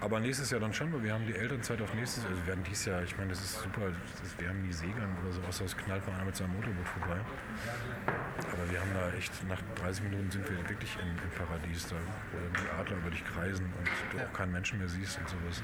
[0.03, 2.33] Aber nächstes Jahr dann schon, weil wir haben die Elternzeit auf nächstes Jahr.
[2.33, 5.17] Also wir werden dieses Jahr, ich meine, das ist super, das wir haben nie Segeln
[5.23, 7.21] oder so, außer es knallt mal einer mit seinem Motorboot vorbei.
[8.51, 11.95] Aber wir haben da echt, nach 30 Minuten sind wir wirklich in, im Paradies, da
[12.33, 15.63] wo die Adler über dich kreisen und du auch keinen Menschen mehr siehst und sowas.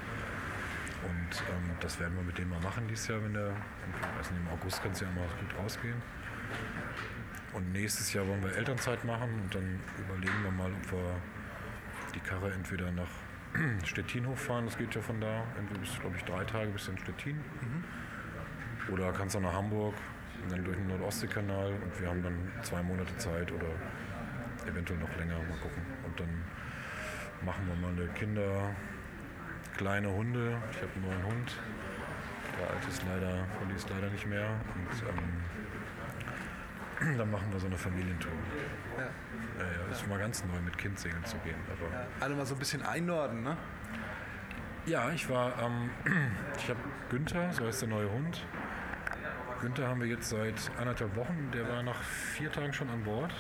[1.03, 4.31] Und ähm, das werden wir mit dem mal machen dieses Jahr, wenn der, ich weiß
[4.31, 6.01] nicht, im August kann es ja immer gut rausgehen.
[7.55, 11.17] Und nächstes Jahr wollen wir Elternzeit machen und dann überlegen wir mal, ob wir
[12.15, 13.11] die Karre entweder nach
[13.85, 16.99] Stettin hochfahren, das geht ja von da, entweder bis, glaube ich, drei Tage bis in
[16.99, 17.41] Stettin.
[18.91, 19.95] Oder kannst du nach Hamburg
[20.43, 23.67] und dann durch den Nordostseekanal und wir haben dann zwei Monate Zeit oder
[24.67, 25.83] eventuell noch länger, mal gucken.
[26.05, 26.45] Und dann
[27.45, 28.75] machen wir mal eine Kinder,
[29.77, 30.57] kleine Hunde.
[30.71, 31.53] Ich habe einen neuen Hund.
[32.59, 34.49] Der alte ist leider, ist leider nicht mehr.
[34.75, 35.45] Und ähm,
[37.17, 38.33] dann machen wir so eine Familientour.
[38.97, 39.05] Ja.
[39.05, 41.57] Ja, ja, ist mal ganz neu, mit Kind segeln zu gehen.
[41.67, 43.57] Aber Ja, alle mal so ein bisschen einnorden, ne?
[44.87, 45.91] Ja, ich war, ähm,
[46.57, 46.79] ich habe
[47.11, 48.47] Günther, so heißt der neue Hund.
[49.61, 53.33] Günther haben wir jetzt seit anderthalb Wochen, der war nach vier Tagen schon an Bord.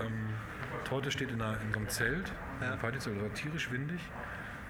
[0.00, 0.30] Ähm,
[0.84, 2.70] Torte steht in, einer, in so einem Zelt, Ja.
[2.70, 2.76] ja.
[2.76, 4.00] Partyzelt, war tierisch windig.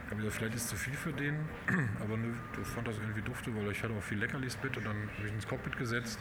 [0.04, 1.48] Ich habe gesagt, vielleicht ist es zu viel für den,
[2.00, 4.84] aber nö, ich fand das irgendwie dufte, weil ich hatte auch viel Leckerlis mit und
[4.84, 6.20] dann habe ich ins Cockpit gesetzt.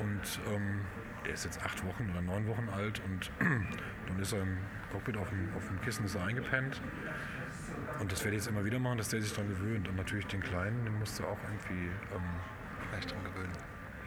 [0.00, 0.80] Und ähm,
[1.24, 4.56] der ist jetzt acht Wochen oder neun Wochen alt und dann ist er im
[4.90, 6.80] Cockpit auf dem, auf dem Kissen ist er eingepennt.
[8.00, 9.88] Und das werde ich jetzt immer wieder machen, dass der sich daran gewöhnt.
[9.88, 11.88] Und natürlich den Kleinen, den musst du auch irgendwie.
[12.14, 12.22] Ähm,
[12.90, 13.52] Vielleicht dran gewöhnen.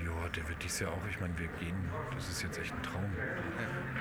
[0.04, 1.08] ja, der wird dies Jahr auch.
[1.10, 1.76] Ich meine, wir gehen.
[2.14, 3.14] Das ist jetzt echt ein Traum.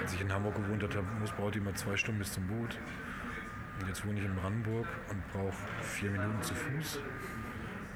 [0.00, 2.78] Als ich in Hamburg gewohnt habe, muss brauchte ich immer zwei Stunden bis zum Boot.
[3.80, 5.52] Und jetzt wohne ich in Brandenburg und brauche
[5.82, 7.00] vier Minuten zu Fuß.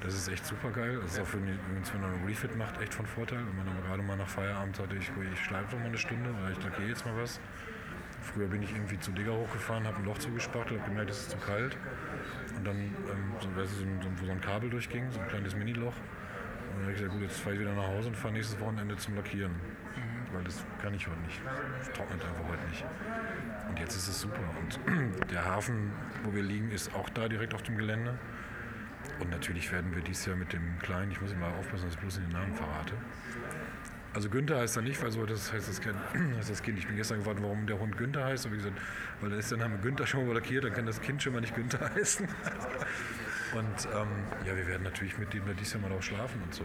[0.01, 0.99] Das ist echt super geil.
[1.03, 3.39] Das ist auch für übrigens, wenn man einen Refit macht, echt von Vorteil.
[3.39, 6.31] Wenn man dann gerade mal nach Feierabend hatte, ich, ich schleife noch mal eine Stunde
[6.31, 7.41] oder ich lackiere jetzt mal was.
[8.23, 11.31] Früher bin ich irgendwie zu Digger hochgefahren, habe ein Loch zugespachtelt, habe gemerkt, es ist
[11.31, 11.77] zu kalt.
[12.57, 15.55] Und dann, ähm, so, weißt du, so, wo so ein Kabel durchging, so ein kleines
[15.55, 15.95] Miniloch.
[15.95, 18.59] Und dann habe ich gesagt, gut, jetzt fahre ich wieder nach Hause und fahre nächstes
[18.61, 19.55] Wochenende zum Lackieren.
[20.33, 21.41] Weil das kann ich heute nicht.
[21.79, 22.85] Das trocknet einfach heute nicht.
[23.69, 24.41] Und jetzt ist es super.
[24.61, 24.81] Und
[25.31, 25.93] der Hafen,
[26.25, 28.19] wo wir liegen, ist auch da direkt auf dem Gelände.
[29.21, 32.01] Und natürlich werden wir dieses Jahr mit dem Kleinen, ich muss immer aufpassen, dass ich
[32.01, 32.95] bloß den Namen verrate.
[34.17, 35.95] Also Günther heißt er nicht, weil so das heißt das, kind,
[36.39, 36.79] heißt das Kind.
[36.79, 38.47] Ich bin gestern gefragt, warum der Hund Günther heißt.
[38.47, 38.81] Habe ich gesagt,
[39.21, 41.41] weil da ist der Name Günther schon mal lackiert, dann kann das Kind schon mal
[41.41, 42.27] nicht Günther heißen.
[42.27, 44.09] Und ähm,
[44.47, 46.65] ja, wir werden natürlich mit dem dieses Jahr mal auch schlafen und so.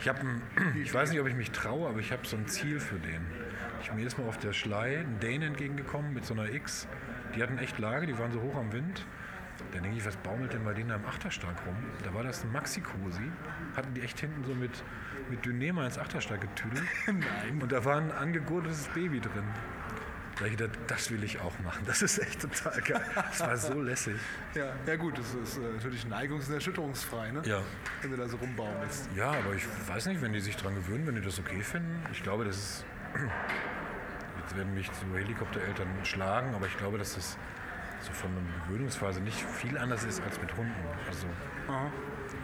[0.00, 0.20] Ich habe,
[0.82, 3.24] ich weiß nicht, ob ich mich traue, aber ich habe so ein Ziel für den.
[3.82, 6.86] Ich mir ist mal auf der Schlei ein Dane entgegengekommen mit so einer X.
[7.34, 9.06] Die hatten echt Lage, die waren so hoch am Wind.
[9.72, 11.76] Dann denke ich, was baumelt denn bei denen da im Achterstark rum?
[12.04, 13.30] Da war das ein Maxi-Cosi.
[13.76, 14.70] Hatten die echt hinten so mit,
[15.28, 16.84] mit Dynema ins Achterstark getüdelt.
[17.06, 17.60] Nein.
[17.60, 19.44] Und da war ein angegurtetes Baby drin.
[20.38, 21.82] Da ich gedacht, das will ich auch machen.
[21.86, 23.04] Das ist echt total geil.
[23.14, 24.16] Das war so lässig.
[24.54, 27.42] Ja, ja gut, das ist äh, natürlich neigungs- und erschütterungsfrei, ne?
[27.44, 27.60] Ja.
[28.00, 29.10] Wenn du da so rumbaumelst.
[29.14, 32.02] Ja, aber ich weiß nicht, wenn die sich dran gewöhnen, wenn die das okay finden.
[32.10, 32.84] Ich glaube, das ist.
[34.40, 37.36] Jetzt werden mich so Helikoptereltern schlagen, aber ich glaube, dass das
[38.00, 40.74] so von der Gewöhnungsphase nicht viel anders ist als mit Hunden.
[41.08, 41.26] Also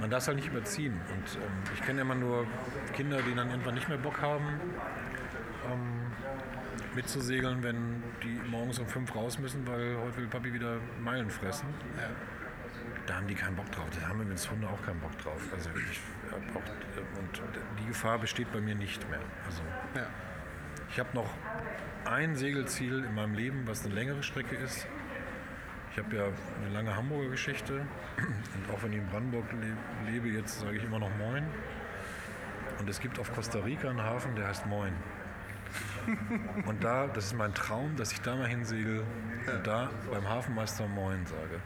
[0.00, 1.00] man darf es halt nicht überziehen.
[1.10, 2.46] Und ähm, ich kenne immer nur
[2.94, 4.44] Kinder, die dann irgendwann nicht mehr Bock haben,
[5.72, 6.12] ähm,
[6.94, 11.68] mitzusegeln, wenn die morgens um fünf raus müssen, weil heute will Papi wieder Meilen fressen.
[13.06, 13.86] Da haben die keinen Bock drauf.
[14.00, 15.40] Da haben übrigens Hunde auch keinen Bock drauf.
[15.54, 16.00] Also ich
[16.32, 16.36] auch,
[17.18, 17.42] und
[17.80, 19.20] die Gefahr besteht bei mir nicht mehr.
[19.46, 19.62] Also
[19.94, 20.06] Ja.
[20.90, 21.30] ich habe noch
[22.04, 24.86] ein Segelziel in meinem Leben, was eine längere Strecke ist.
[25.96, 26.24] Ich habe ja
[26.62, 27.72] eine lange Hamburger Geschichte
[28.18, 31.42] und auch wenn ich in Brandenburg le lebe, jetzt sage ich immer noch Moin.
[32.78, 34.92] Und es gibt auf Costa Rica einen Hafen, der heißt Moin.
[36.66, 39.04] Und da, das ist mein Traum, dass ich da mal hinsegel
[39.46, 41.62] und da beim Hafenmeister Moin sage.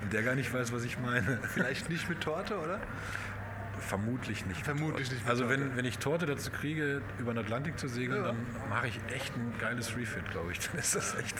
[0.00, 1.40] Und der gar nicht weiß, was ich meine.
[1.42, 2.80] Vielleicht nicht mit Torte, oder?
[3.80, 4.64] Vermutlich nicht.
[4.64, 5.14] Vermutlich Torte.
[5.14, 5.60] nicht mit Also Torte.
[5.60, 8.36] wenn, wenn ich Torte dazu kriege, über den Atlantik zu segeln, dann
[8.70, 10.60] mache ich echt ein geiles Refit, glaube ich.
[10.70, 11.36] Dann ist das echt.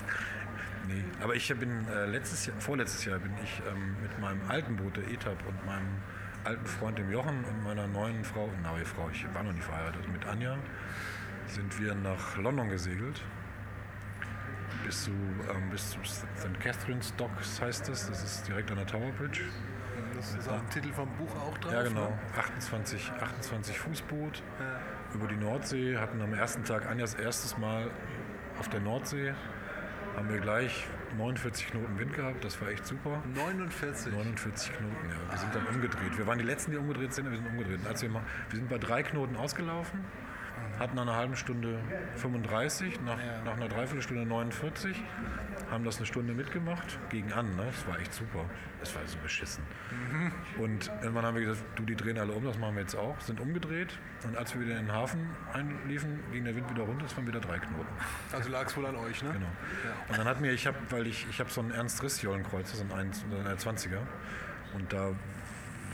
[0.90, 1.04] Nee.
[1.22, 4.96] Aber ich bin äh, letztes Jahr, vorletztes Jahr bin ich ähm, mit meinem alten Boot,
[4.96, 5.88] der ETAP, und meinem
[6.44, 10.10] alten Freund, dem Jochen, und meiner neuen Frau, neue Frau, ich war noch nie verheiratet,
[10.12, 10.56] mit Anja,
[11.46, 13.22] sind wir nach London gesegelt.
[14.84, 16.60] Bis zu, ähm, bis zu St.
[16.60, 18.08] Catherine's Docks heißt das.
[18.08, 19.42] Das ist direkt an der Tower Bridge.
[20.16, 21.72] Das ist auch im Titel vom Buch auch drauf.
[21.72, 22.08] Ja, genau.
[22.08, 22.18] Ne?
[22.36, 24.42] 28, 28 Fußboot
[25.14, 25.96] über die Nordsee.
[25.96, 27.90] Hatten am ersten Tag Anjas erstes Mal
[28.58, 29.34] auf der Nordsee.
[30.16, 32.44] Haben wir gleich 49 Knoten Wind gehabt.
[32.44, 33.22] Das war echt super.
[33.34, 34.12] 49.
[34.12, 35.32] 49 Knoten, ja.
[35.32, 36.18] Wir sind dann umgedreht.
[36.18, 37.80] Wir waren die Letzten, die umgedreht sind, aber wir sind umgedreht.
[37.80, 40.04] Und Als wir, mal, wir sind bei drei Knoten ausgelaufen.
[40.80, 41.78] Hatten nach einer halben Stunde
[42.16, 44.96] 35, nach, nach einer Dreiviertelstunde 49,
[45.70, 47.66] haben das eine Stunde mitgemacht, gegen an, ne?
[47.66, 48.46] Das war echt super.
[48.80, 49.62] Das war so beschissen.
[50.58, 53.20] Und irgendwann haben wir gesagt, du, die drehen alle um, das machen wir jetzt auch,
[53.20, 53.98] sind umgedreht.
[54.24, 57.26] Und als wir wieder in den Hafen einliefen, ging der Wind wieder runter, es waren
[57.26, 57.86] wieder drei Knoten.
[58.32, 59.32] Also lag es wohl an euch, ne?
[59.32, 59.46] Genau.
[60.08, 62.76] Und dann hat mir, ich habe, weil ich, ich habe so einen Ernst Riss Jollenkreuzer,
[62.76, 63.98] so einen 20er.
[64.72, 65.10] Und da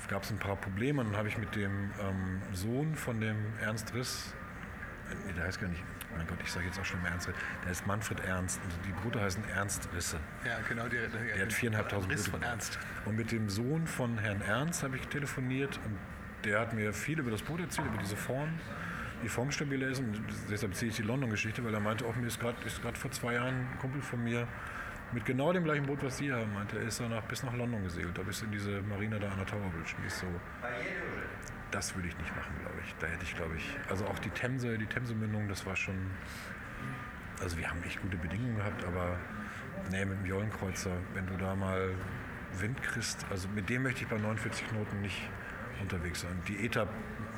[0.08, 1.00] gab es ein paar Probleme.
[1.00, 4.32] Und dann habe ich mit dem ähm, Sohn von dem Ernst Riss,
[5.36, 5.82] der heißt gar nicht,
[6.16, 7.28] mein Gott, ich sage jetzt auch schon mal Ernst,
[7.64, 8.60] der ist Manfred Ernst.
[8.62, 10.18] Und die Brüder heißen Ernst Risse.
[10.44, 10.84] Ja, genau.
[10.88, 12.38] Die, die, Der hat viereinhalbtausend Riss Brüder.
[12.38, 12.78] von Ernst.
[13.04, 15.98] Und mit dem Sohn von Herrn Ernst habe ich telefoniert und
[16.44, 18.48] der hat mir viel über das Boot erzählt, über diese Form,
[19.22, 19.98] die formstabile ist.
[19.98, 22.56] Und deshalb ziehe ich die London-Geschichte, weil er meinte, auch mir ist gerade
[22.94, 24.46] vor zwei Jahren ein Kumpel von mir
[25.12, 27.82] mit genau dem gleichen Boot, was Sie haben, meinte, er ist danach bis nach London
[27.84, 29.94] gesegelt, da bis in diese Marine da an der Tower Bridge.
[30.02, 30.26] Die ist so,
[31.70, 32.94] das würde ich nicht machen, glaube ich.
[32.98, 36.10] Da hätte ich, glaube ich, also auch die Themse, die Themse-Mündung, das war schon,
[37.40, 39.18] also wir haben echt gute Bedingungen gehabt, aber
[39.90, 41.94] nee, mit dem Jollenkreuzer, wenn du da mal
[42.58, 45.28] Wind kriegst, also mit dem möchte ich bei 49 Knoten nicht
[45.80, 46.40] unterwegs sein.
[46.48, 46.88] Die ETA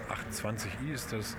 [0.08, 1.36] 28i ist das,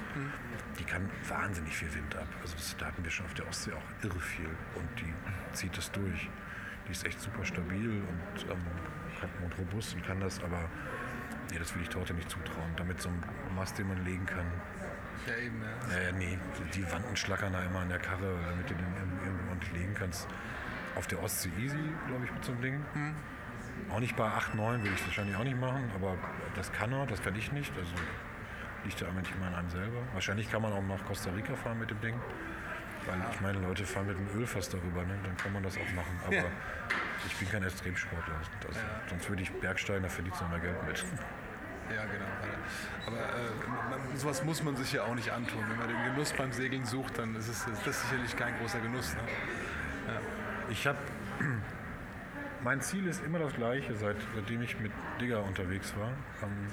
[0.77, 2.27] die kann wahnsinnig viel Wind ab.
[2.41, 5.13] Also das, da hatten wir schon auf der Ostsee auch irre viel und die
[5.55, 6.29] zieht das durch.
[6.87, 10.69] Die ist echt super stabil und, ähm, robust und kann das, aber
[11.51, 12.71] nee, das will ich Torte nicht zutrauen.
[12.75, 13.23] Damit so ein
[13.55, 14.45] Mast, den man legen kann,
[15.27, 15.97] Ja, eben, ja.
[15.97, 16.37] äh, nee,
[16.73, 18.85] die Wanden schlackern da immer an der Karre, damit du den
[19.23, 20.27] irgendwo legen kannst.
[20.95, 22.85] Auf der Ostsee easy, glaube ich, mit so einem Ding.
[23.89, 26.15] Auch nicht bei 8, 9 will ich es wahrscheinlich auch nicht machen, aber
[26.55, 27.71] das kann er, das kann ich nicht.
[27.77, 27.93] Also
[28.83, 29.99] liegt ja eigentlich immer an einem selber.
[30.13, 32.15] Wahrscheinlich kann man auch nach Costa Rica fahren mit dem Ding.
[33.09, 35.17] Weil ich meine, Leute fahren mit dem Ölfass darüber, ne?
[35.23, 36.19] dann kann man das auch machen.
[36.25, 36.45] Aber
[37.27, 38.35] ich bin kein Extremsportler.
[38.67, 41.05] Also, Sonst würde ich Bergsteigen, da du noch mehr Geld mit.
[41.95, 42.25] Ja, genau.
[43.07, 45.63] Aber äh, man, sowas muss man sich ja auch nicht antun.
[45.67, 48.79] Wenn man den Genuss beim Segeln sucht, dann ist, es, ist das sicherlich kein großer
[48.79, 49.15] Genuss.
[49.15, 49.21] Ne?
[50.69, 50.97] Ich habe.
[52.61, 54.91] Mein Ziel ist immer das gleiche, seit, seitdem ich mit
[55.21, 56.09] Digger unterwegs war.
[56.43, 56.67] Ähm,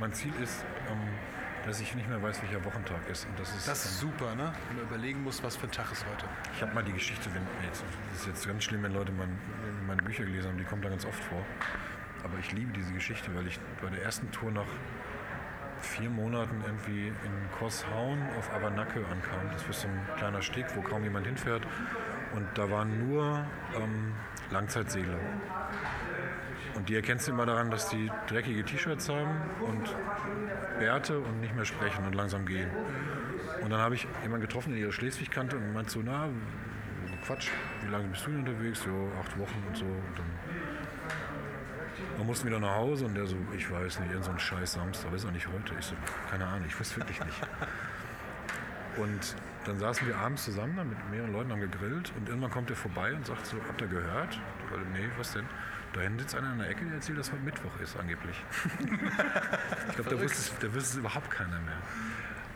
[0.00, 0.98] mein Ziel ist, ähm,
[1.66, 3.26] dass ich nicht mehr weiß, welcher Wochentag ist.
[3.26, 4.52] Und das ist, Das ist super, ne?
[4.68, 6.26] Wenn man überlegen muss, was für ein Tag ist heute.
[6.54, 9.38] ich habe mal die Geschichte, wenn, jetzt, das ist jetzt ganz schlimm, wenn Leute mein,
[9.86, 11.44] meine Bücher gelesen haben, die kommt da ganz oft vor.
[12.22, 14.66] Aber ich liebe diese Geschichte, weil ich bei der ersten Tour nach
[15.80, 19.50] vier Monaten irgendwie in Korshaun auf Abernacke ankam.
[19.52, 21.66] Das ist so ein kleiner Steg, wo kaum jemand hinfährt.
[22.34, 23.44] Und da waren nur
[23.76, 24.12] ähm,
[24.50, 25.18] Langzeitsegler.
[26.74, 29.94] Und die erkennst du immer daran, dass die dreckige T-Shirts haben und
[30.78, 32.70] Bärte und nicht mehr sprechen und langsam gehen.
[33.62, 36.28] Und dann habe ich jemanden getroffen, der ihre Schleswig kannte und meinte so, na,
[37.24, 37.48] Quatsch,
[37.82, 38.82] wie lange bist du denn unterwegs?
[38.82, 39.84] So, acht Wochen und so.
[39.84, 40.26] Und dann
[42.16, 45.12] wir mussten wieder nach Hause und der so, ich weiß nicht, irgend so scheiß Samstag,
[45.12, 45.74] ist auch nicht heute.
[45.78, 45.94] Ich so,
[46.30, 47.40] keine Ahnung, ich wusste wirklich nicht.
[48.96, 52.76] Und dann saßen wir abends zusammen mit mehreren Leuten, haben gegrillt und irgendwann kommt er
[52.76, 54.38] vorbei und sagt so, habt ihr gehört?
[54.70, 55.46] Weil, nee, was denn?
[55.94, 58.44] Da hinten sitzt einer in der Ecke, der erzählt, dass heute Mittwoch ist, angeblich.
[59.88, 61.78] ich glaube, da wusste, es- überhaupt keiner mehr.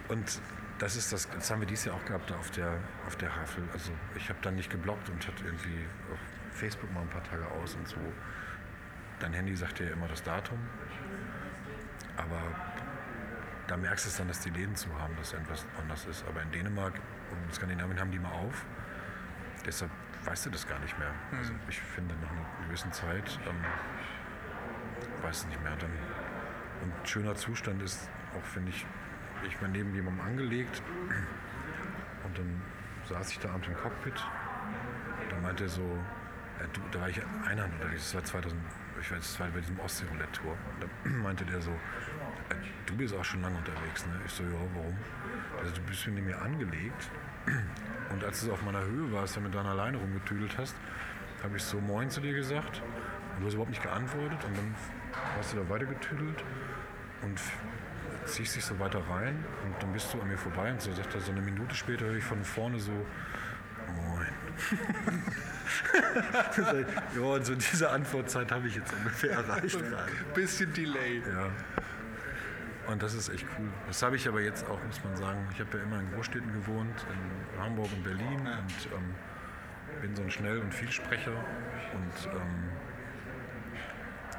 [0.09, 0.40] Und
[0.79, 3.62] das ist das, das haben wir dieses Jahr auch gehabt auf der, auf der Havel.
[3.72, 6.18] Also ich habe dann nicht geblockt und hatte irgendwie auf
[6.59, 7.96] Facebook mal ein paar Tage aus und so.
[9.20, 10.59] Dein Handy sagt dir ja immer das Datum.
[12.16, 12.40] Aber
[13.68, 16.24] da merkst du es dann, dass die Läden zu haben, dass etwas anders ist.
[16.27, 16.94] Aber in Dänemark
[17.31, 18.64] und in Skandinavien haben die mal auf.
[19.64, 19.90] Deshalb
[20.29, 21.12] weißt du das gar nicht mehr.
[21.37, 23.57] Also ich finde, nach einer gewissen Zeit ähm,
[25.23, 25.75] weiß es nicht mehr.
[25.77, 25.91] Dann,
[26.83, 28.87] und schöner Zustand ist auch, finde ich,
[29.47, 30.83] ich bin neben jemandem angelegt
[32.25, 32.62] und dann
[33.09, 34.23] saß ich da abends im Cockpit.
[35.31, 35.99] Da meinte er so,
[36.61, 38.61] ja, du, da war ich Einhand unterwegs, das war 2000,
[39.01, 40.57] ich weiß, das war bei diesem Ostsee-Roulette-Tour.
[40.81, 41.75] Da meinte der so, äh,
[42.87, 44.21] du bist auch schon lange unterwegs, ne?
[44.25, 44.97] Ich so, ja, warum?
[45.59, 47.11] Also du bist neben mir angelegt
[48.11, 50.77] und als du auf meiner Höhe warst, da mit deiner Leine rumgetüdelt hast,
[51.43, 52.83] habe ich so Moin zu dir gesagt
[53.35, 54.75] und du hast überhaupt nicht geantwortet und dann
[55.37, 56.45] hast du da weitergetüdelt
[57.23, 57.41] und
[58.25, 61.15] ziehst dich so weiter rein und dann bist du an mir vorbei und so sagt
[61.15, 62.93] er, so eine Minute später höre ich von vorne so
[63.97, 64.27] Moin.
[67.15, 69.79] ja, und so diese Antwortzeit habe ich jetzt ungefähr erreicht.
[70.35, 71.23] Bisschen Delay.
[71.27, 71.51] Ja.
[72.88, 73.68] Und das ist echt cool.
[73.87, 75.46] Das habe ich aber jetzt auch, muss man sagen.
[75.53, 79.14] Ich habe ja immer in Großstädten gewohnt, in Hamburg und Berlin und ähm,
[80.01, 81.33] bin so ein Schnell- und Vielsprecher.
[81.33, 82.70] Und ähm,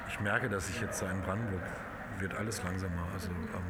[0.07, 1.61] ich merke, dass ich jetzt da in Brandenburg
[2.17, 3.07] wird alles langsamer.
[3.13, 3.63] Also ähm,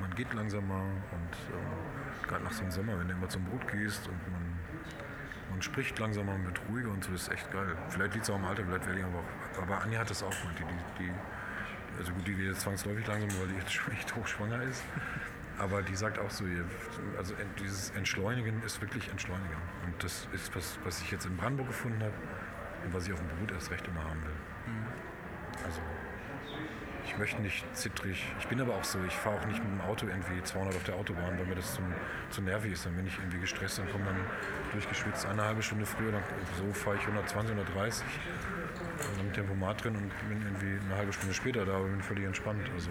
[0.00, 3.66] man geht langsamer und ähm, gerade nach so einem Sommer, wenn du immer zum Boot
[3.68, 4.42] gehst und man,
[5.50, 7.76] man spricht langsamer, man wird ruhiger und so, ist echt geil.
[7.88, 9.62] Vielleicht liegt es auch im Alter, vielleicht werde ich aber auch.
[9.62, 11.12] Aber Anja hat das auch, meinte die, die,
[11.98, 14.82] also gut, die wird jetzt zwangsläufig langsam, weil die jetzt schon echt hochschwanger ist.
[15.58, 16.44] Aber die sagt auch so,
[17.18, 19.56] also dieses Entschleunigen ist wirklich Entschleunigen.
[19.84, 22.14] Und das ist was, was ich jetzt in Brandenburg gefunden habe
[22.84, 24.34] und was ich auf dem Boot erst recht immer haben will.
[25.64, 25.80] Also
[27.04, 28.24] ich möchte nicht zittrig.
[28.38, 30.84] Ich bin aber auch so, ich fahre auch nicht mit dem Auto irgendwie 200 auf
[30.84, 31.84] der Autobahn, weil mir das zum,
[32.30, 32.86] zu nervig ist.
[32.86, 34.16] Dann bin ich irgendwie gestresst und komme dann
[34.72, 36.12] durchgeschwitzt eine halbe Stunde früher.
[36.12, 36.22] Dann,
[36.58, 38.06] so fahre ich 120, 130
[38.98, 42.24] also mit Tempomat drin und bin irgendwie eine halbe Stunde später da, aber bin völlig
[42.24, 42.68] entspannt.
[42.74, 42.90] Also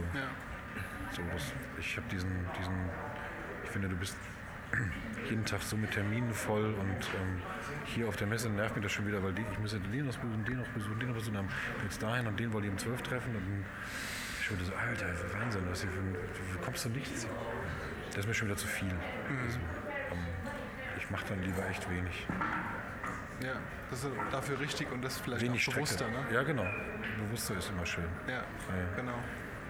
[1.11, 2.73] so, das, ich habe diesen, diesen,
[3.63, 4.15] ich finde, du bist
[5.29, 7.41] jeden Tag so mit Terminen voll und ähm,
[7.85, 10.17] hier auf der Messe nervt mich das schon wieder, weil die, ich müsste den noch
[10.17, 11.49] besuchen, den noch besuchen, den noch besuchen, dann
[11.83, 13.65] jetzt dahin und den wollte ich um 12 treffen und dann
[14.41, 17.27] schon wieder so, Alter, Wahnsinn, was hier für du kommst zu nichts.
[18.09, 18.93] Das ist mir schon wieder zu viel.
[19.45, 19.59] Also,
[20.11, 20.25] ähm,
[20.97, 22.27] ich mache dann lieber echt wenig.
[23.43, 23.53] Ja,
[23.89, 26.27] das ist dafür richtig und das vielleicht Wenig auch bewusster, Strecke.
[26.29, 26.33] ne?
[26.33, 26.65] Ja, genau.
[27.25, 28.05] Bewusster ist immer schön.
[28.27, 28.43] Ja,
[28.95, 29.15] genau.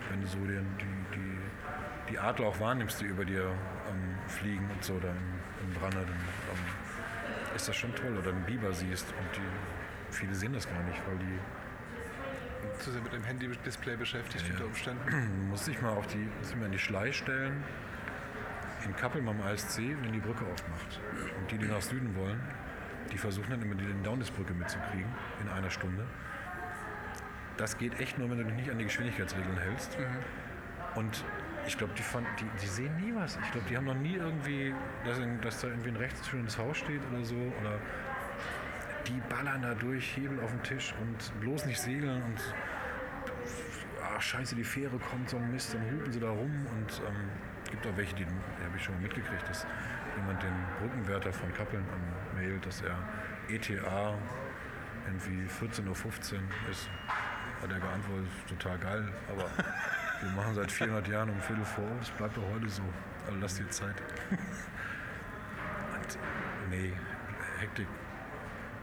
[0.10, 4.70] Wenn du so den, die, die, die Adler auch wahrnimmst, die über dir ähm, fliegen
[4.70, 8.18] und so, da im, Branne, dann ähm, ist das schon toll.
[8.18, 13.02] Oder einen Biber siehst und die, viele sehen das gar nicht, weil die Zu sehr
[13.02, 14.54] mit dem Handy-Display beschäftigt Ja.
[14.54, 15.10] unter Umständen.
[15.10, 17.64] Du musst dich mal auf die, mal in die Schlei stellen,
[18.86, 21.00] in Kappeln am ASC, wenn die Brücke aufmacht.
[21.40, 22.42] Und die, die nach Süden wollen,
[23.12, 25.10] die versuchen dann immer die Downless-Brücke mitzukriegen
[25.42, 26.06] in einer Stunde.
[27.58, 29.98] Das geht echt nur, wenn du dich nicht an die Geschwindigkeitsregeln hältst.
[30.96, 31.24] Und
[31.68, 33.38] ich glaube, die, fand- die, die sehen nie was.
[33.44, 34.74] Ich glaube, die haben noch nie irgendwie,
[35.06, 37.36] dass, dass da irgendwie ein rechtsschönes Haus steht oder so.
[37.36, 37.78] Oder
[39.08, 42.40] die ballern da durch, Hebel auf den Tisch und bloß nicht segeln und
[44.16, 47.30] ach scheiße, die Fähre kommt, so ein Mist, dann hupen sie da rum und ähm,
[47.70, 49.66] gibt auch welche, die, die habe ich schon mal mitgekriegt, dass
[50.22, 52.98] jemand den Brückenwärter von Kappeln anmailt, dass er
[53.50, 54.18] ETA
[55.06, 55.96] irgendwie 14.15 Uhr
[56.70, 56.90] ist.
[57.62, 59.50] Hat er geantwortet, total geil, aber
[60.22, 62.84] wir machen seit 400 Jahren um Viertel vor, es bleibt auch heute so.
[63.26, 63.96] Also lass dir Zeit.
[65.94, 66.20] und
[66.70, 66.94] nee,
[67.60, 67.88] Hektik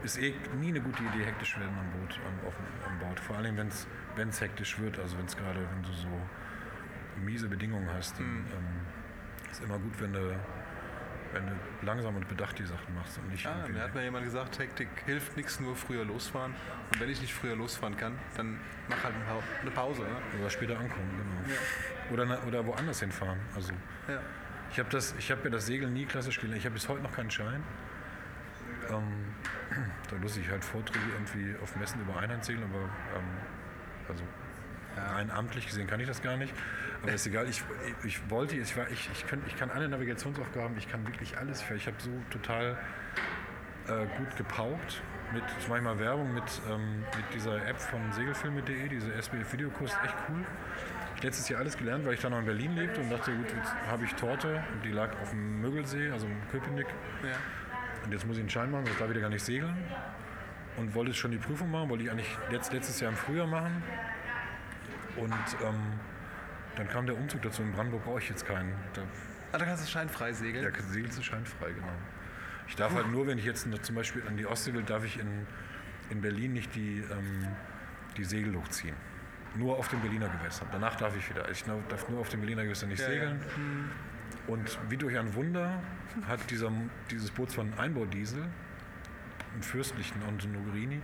[0.03, 2.55] ist eh nie eine gute Idee, hektisch werden am Boot, am, auf,
[2.87, 3.19] am Bord.
[3.19, 6.07] Vor allem, wenn es hektisch wird, also wenn es gerade, wenn du so
[7.21, 10.19] miese Bedingungen hast, dann ähm, ist immer gut, wenn du,
[11.33, 11.53] wenn du
[11.85, 14.87] langsam und bedacht die Sachen machst und nicht Ah, mir hat mal jemand gesagt, Hektik
[15.05, 16.53] hilft nichts, nur früher losfahren.
[16.91, 20.01] Und wenn ich nicht früher losfahren kann, dann mach halt eine Pau- eine Pause.
[20.03, 20.39] Ne?
[20.41, 21.59] Oder später ankommen, genau.
[22.13, 23.39] Oder, na- oder woanders hinfahren.
[23.55, 23.71] Also
[24.07, 24.19] Ja.
[24.71, 26.57] ich habe ich habe ja das Segeln nie klassisch gelernt.
[26.59, 27.63] Ich habe bis heute noch keinen Schein.
[28.89, 29.35] Ähm,
[30.09, 32.83] da lustig halt Vorträge irgendwie auf Messen über Einhandsegeln, aber
[33.15, 33.23] ähm,
[34.07, 34.23] also
[34.97, 36.53] rein amtlich gesehen kann ich das gar nicht.
[37.01, 37.47] Aber ist egal.
[37.47, 37.63] Ich,
[38.03, 41.61] ich wollte, ich, war, ich, ich, kann, ich kann alle Navigationsaufgaben, ich kann wirklich alles.
[41.61, 42.77] Ich, ich habe so total
[43.87, 45.01] äh, gut gepaukt.
[45.33, 49.91] Mit, ich mache mal Werbung mit, ähm, mit dieser App von segelfilme.de, diese SBF Videokurs,
[50.03, 50.43] echt cool.
[51.21, 53.73] Letztes Jahr alles gelernt, weil ich da noch in Berlin lebte und dachte, gut, jetzt
[53.87, 56.87] habe ich Torte und die lag auf dem Mögelsee, also im Köpenick.
[57.23, 57.37] Ja.
[58.05, 59.77] Und jetzt muss ich einen Schein machen, sonst darf ich da gar nicht segeln.
[60.77, 63.83] Und wollte schon die Prüfung machen, wollte ich eigentlich letzt, letztes Jahr im Frühjahr machen.
[65.17, 65.99] Und ähm,
[66.79, 67.61] dann kam der Umzug dazu.
[67.61, 68.73] In Brandenburg brauche ich jetzt keinen.
[68.93, 69.01] Da
[69.51, 70.63] Ah, da kannst du scheinfrei segeln.
[70.63, 71.87] ja, segelst du scheinfrei, genau.
[72.67, 75.19] Ich darf halt nur, wenn ich jetzt zum Beispiel an die Ostsee will, darf ich
[75.19, 75.47] in,
[76.11, 77.47] in Berlin nicht die, ähm,
[78.15, 78.95] die Segel hochziehen.
[79.55, 80.67] Nur auf dem Berliner Gewässer.
[80.71, 81.49] Danach darf ich wieder.
[81.49, 83.11] Ich darf nur auf dem Berliner Gewässer nicht Ja, ja.
[83.13, 83.39] segeln.
[84.45, 85.81] Und wie durch ein Wunder
[86.27, 86.71] hat dieser,
[87.09, 88.43] dieses Boot von Einbaudiesel,
[89.53, 91.01] einen fürstlichen Antonogrini,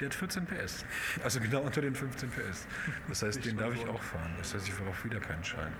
[0.00, 0.84] der hat 14 PS.
[1.22, 2.66] Also genau unter den 15 PS.
[3.08, 4.34] Das heißt, den darf ich auch fahren.
[4.38, 5.72] Das heißt, ich brauche wieder keinen Schein.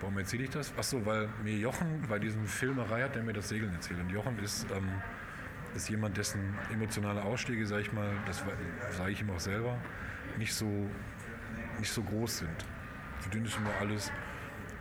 [0.00, 0.72] Warum erzähle ich das?
[0.78, 4.00] Achso, weil mir Jochen bei diesem Filmerei hat, der mir das Segeln erzählt.
[4.00, 4.88] Und Jochen ist, ähm,
[5.74, 8.42] ist jemand, dessen emotionale Ausschläge, sage ich mal, das
[8.96, 9.76] sage ich ihm auch selber,
[10.38, 10.88] nicht so,
[11.78, 12.64] nicht so groß sind.
[13.20, 14.10] Für den ist immer alles,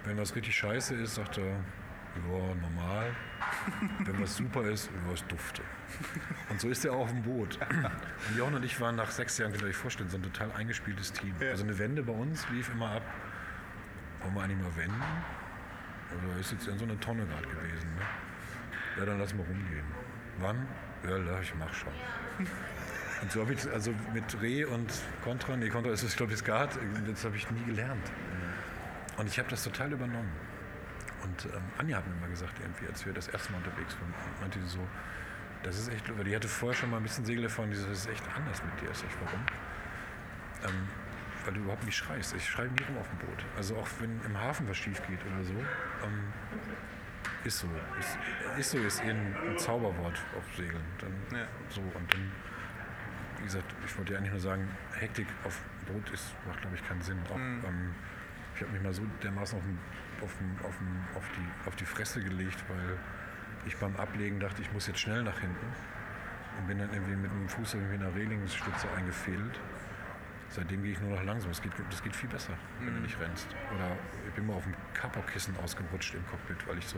[0.06, 3.14] wenn was richtig scheiße ist, sagt er, ja, normal.
[4.06, 5.62] Wenn was super ist, ja, es dufte.
[6.50, 7.58] Und so ist er auch auf dem Boot.
[8.30, 10.52] Und Jochen und ich waren nach sechs Jahren, könnt ihr euch vorstellen, so ein total
[10.52, 11.34] eingespieltes Team.
[11.40, 13.04] Also eine Wende bei uns lief immer ab,
[14.22, 15.04] wollen wir eigentlich mal wenden?
[16.12, 17.96] Oder ist jetzt in so eine Tonne gerade gewesen?
[17.96, 18.02] Ne?
[18.98, 19.86] Ja, dann lass mal rumgehen.
[20.40, 20.68] Wann?
[21.04, 21.94] Ja, ja, ich mach schon.
[23.22, 24.90] Und so habe ich, also mit Re und
[25.26, 26.70] Contra, nee, Contra ist es, glaube ich, Skat,
[27.06, 28.10] das habe ich nie gelernt.
[29.18, 30.32] Und ich habe das total übernommen.
[31.24, 34.14] Und ähm, Anja hat mir mal gesagt, irgendwie, als wir das erste Mal unterwegs waren,
[34.40, 34.88] meinte sie so,
[35.64, 37.88] das ist echt, weil die hatte vorher schon mal ein bisschen Segel erfahren, die so,
[37.88, 38.94] das ist echt anders mit dir.
[38.94, 39.42] Sag ich, warum?
[40.64, 40.88] Ähm,
[41.46, 42.34] weil du überhaupt nicht schreist.
[42.36, 43.46] Ich schreibe nie rum auf dem Boot.
[43.58, 45.54] Also auch wenn im Hafen was schief geht oder so.
[45.54, 46.34] Ähm,
[47.44, 47.68] ist so.
[48.00, 48.18] Ist,
[48.58, 50.84] ist so ist eh ein, Zauberwort auf Segeln.
[51.00, 51.48] Dann, Ja.
[51.70, 52.32] So und dann,
[53.38, 56.88] wie gesagt, ich wollte ja eigentlich nur sagen, Hektik auf Boot ist, macht glaube ich
[56.88, 57.20] keinen Sinn.
[57.30, 57.94] Auch, ähm,
[58.60, 59.80] ich habe mich mal so dermaßen auf, den,
[60.22, 62.98] auf, den, auf, den, auf, die, auf die Fresse gelegt, weil
[63.66, 65.66] ich beim Ablegen dachte, ich muss jetzt schnell nach hinten
[66.58, 69.60] und bin dann irgendwie mit dem Fuß irgendwie in der Relingsstütze eingefädelt.
[70.50, 71.52] Seitdem gehe ich nur noch langsam.
[71.52, 72.54] Das geht, das geht viel besser,
[72.84, 73.48] wenn du nicht rennst.
[73.74, 73.96] Oder
[74.28, 76.98] ich bin mal auf dem Kapokissen ausgerutscht im Cockpit, weil ich so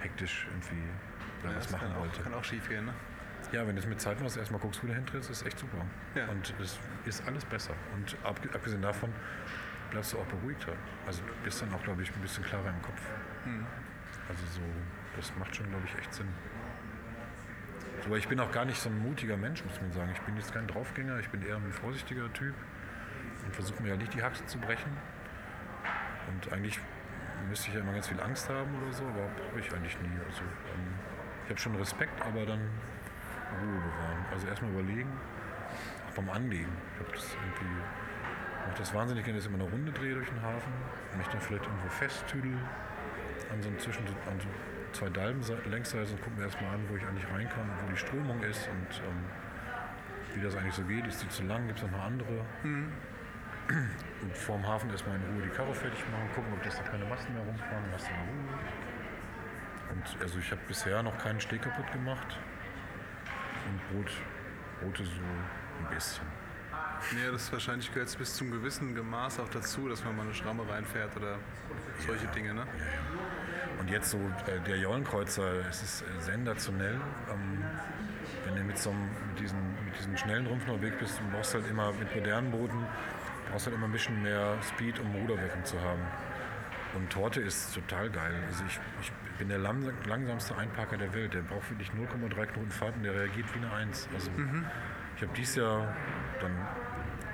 [0.00, 0.82] hektisch irgendwie
[1.44, 2.22] Ja, was machen kann auch, wollte.
[2.22, 2.94] kann auch schief gehen, ne?
[3.52, 5.78] Ja, wenn du es mit Zeit machst, erstmal guckst, wo du hintrittst, ist echt super.
[6.14, 6.26] Ja.
[6.26, 7.72] Und es ist alles besser.
[7.94, 9.10] Und ab, abgesehen davon
[9.90, 10.72] bleibst du auch beruhigter.
[11.06, 13.00] Also du bist dann auch, glaube ich, ein bisschen klarer im Kopf.
[13.44, 13.66] Hm.
[14.28, 14.60] Also so,
[15.16, 16.28] das macht schon, glaube ich, echt Sinn.
[18.06, 20.10] Aber ich bin auch gar nicht so ein mutiger Mensch, muss man sagen.
[20.12, 22.54] Ich bin jetzt kein Draufgänger, ich bin eher ein vorsichtiger Typ
[23.44, 24.96] und versuche mir ja nicht die Haxe zu brechen.
[26.28, 26.78] Und eigentlich
[27.48, 30.18] müsste ich ja immer ganz viel Angst haben oder so, aber habe ich eigentlich nie.
[30.26, 30.94] Also ähm,
[31.44, 32.60] ich habe schon Respekt, aber dann
[33.60, 34.24] Ruhe bewahren.
[34.32, 35.10] Also erstmal überlegen,
[36.08, 36.72] auch beim Anlegen.
[36.94, 37.76] Ich habe das irgendwie,
[38.66, 40.72] mache das wahnsinnig gerne, dass ich immer eine Runde drehe durch den Hafen
[41.12, 42.56] und mich dann vielleicht irgendwo festtüdel
[43.52, 44.48] an so einem zwischen an so
[44.92, 47.96] zwei Dalben Längsseite und gucke mir erstmal an, wo ich eigentlich rein kann, wo die
[47.96, 49.24] Strömung ist und ähm,
[50.34, 51.06] wie das eigentlich so geht.
[51.06, 51.66] Ist die zu lang?
[51.66, 52.44] Gibt es noch eine andere?
[54.22, 57.04] Und vorm Hafen erstmal in Ruhe die Karre fertig machen, gucken, ob das da keine
[57.04, 58.58] Masten mehr rumfahren, was in Ruhe.
[59.92, 62.38] Und also ich habe bisher noch keinen Steg kaputt gemacht
[63.68, 64.10] und Boot,
[64.80, 66.39] Boote so ein bisschen.
[67.22, 70.68] Ja, das wahrscheinlich gehört bis zum gewissen Maß auch dazu, dass man mal eine Schramme
[70.68, 71.38] reinfährt oder
[72.06, 72.66] solche Dinge, ne?
[73.80, 77.00] Und jetzt so äh, der Jollenkreuzer, es ist äh, sensationell.
[77.30, 77.64] Ähm,
[78.44, 81.24] wenn du mit, so einem, mit, diesen, mit diesem schnellen Rumpf noch weg bist, du
[81.34, 82.84] brauchst halt immer mit modernen Booten,
[83.50, 86.02] brauchst halt immer ein bisschen mehr Speed, um Ruderwirkung zu haben.
[86.94, 88.34] Und Torte ist total geil.
[88.48, 91.34] Also ich, ich bin der lang, langsamste Einparker der Welt.
[91.34, 94.08] Der braucht wirklich 0,3 Knoten Fahrt und der reagiert wie eine Eins.
[94.12, 94.30] Also
[95.20, 95.94] ich habe dies Jahr
[96.40, 96.66] dann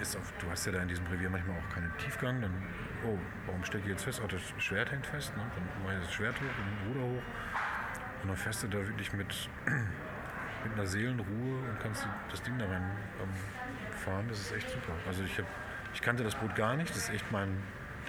[0.00, 2.50] ist auf, du hast ja da in diesem Revier manchmal auch keinen Tiefgang, dann,
[3.04, 3.16] oh,
[3.46, 4.20] warum stecke ich jetzt fest?
[4.24, 5.44] Oh, das Schwert hängt fest, ne?
[5.54, 7.22] dann mache ich das Schwert hoch, den Ruder hoch
[8.22, 9.48] und dann fährst du da wirklich mit,
[10.64, 12.90] mit einer Seelenruhe und kannst das Ding da rein
[13.22, 13.28] ähm,
[13.98, 14.92] fahren, das ist echt super.
[15.06, 15.46] Also ich, hab,
[15.94, 17.56] ich kannte das Boot gar nicht, das ist echt mein,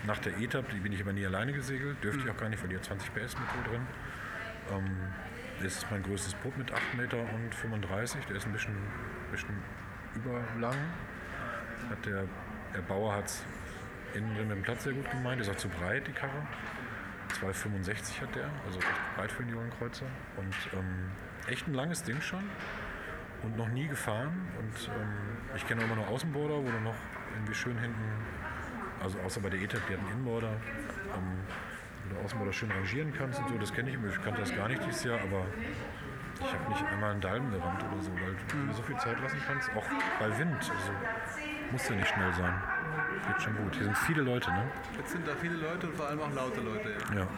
[0.07, 2.63] nach der ETAP, die bin ich aber nie alleine gesegelt, dürfte ich auch gar nicht,
[2.63, 3.88] weil die hat 20 PS Motor drin.
[4.71, 4.97] Ähm,
[5.61, 8.75] das ist mein größtes Boot mit 8 Meter und 35, der ist ein bisschen,
[9.32, 9.55] bisschen
[10.15, 10.78] überlang
[11.89, 12.23] hat der,
[12.73, 13.43] der Bauer hat es
[14.13, 15.41] innen drin mit dem Platz sehr gut gemeint.
[15.41, 16.47] Ist auch zu breit, die Karre.
[17.41, 20.05] 2,65 hat der, also echt breit für einen Jollenkreuzer.
[20.38, 21.11] Und ähm,
[21.47, 22.43] echt ein langes Ding schon.
[23.43, 24.47] Und noch nie gefahren.
[24.59, 25.09] Und ähm,
[25.55, 26.95] ich kenne immer nur Außenborder, wo du noch
[27.34, 28.01] irgendwie schön hinten,
[29.01, 30.53] also außer bei der ETAP, die hat einen Innenborder,
[31.13, 31.38] ähm,
[32.09, 33.57] wo du Außenborder schön rangieren kannst und so.
[33.57, 33.97] Das kenne ich.
[34.09, 35.45] Ich kannte das gar nicht dieses Jahr, aber
[36.39, 39.19] ich habe nicht einmal einen Dalben gerammt oder so, weil du dir so viel Zeit
[39.21, 39.85] lassen kannst, auch
[40.19, 40.55] bei Wind.
[40.59, 40.91] Also
[41.71, 42.53] muss ja nicht schnell sein.
[43.27, 43.75] Geht schon gut.
[43.75, 44.63] Hier sind viele Leute, ne?
[44.97, 46.93] Jetzt sind da viele Leute und vor allem auch laute Leute.
[47.13, 47.19] Ja.
[47.21, 47.27] Ja.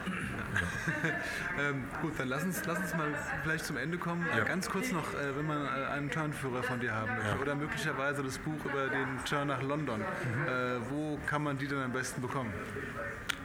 [1.60, 3.08] Ähm, gut, dann lass uns, lass uns mal
[3.44, 4.26] vielleicht zum Ende kommen.
[4.36, 4.44] Ja.
[4.46, 7.42] Ganz kurz noch, äh, wenn man äh, einen Turnführer von dir haben möchte Ja.
[7.42, 10.02] oder möglicherweise das Buch über den Turn nach London.
[10.02, 12.52] Äh, wo kann man die denn am besten bekommen?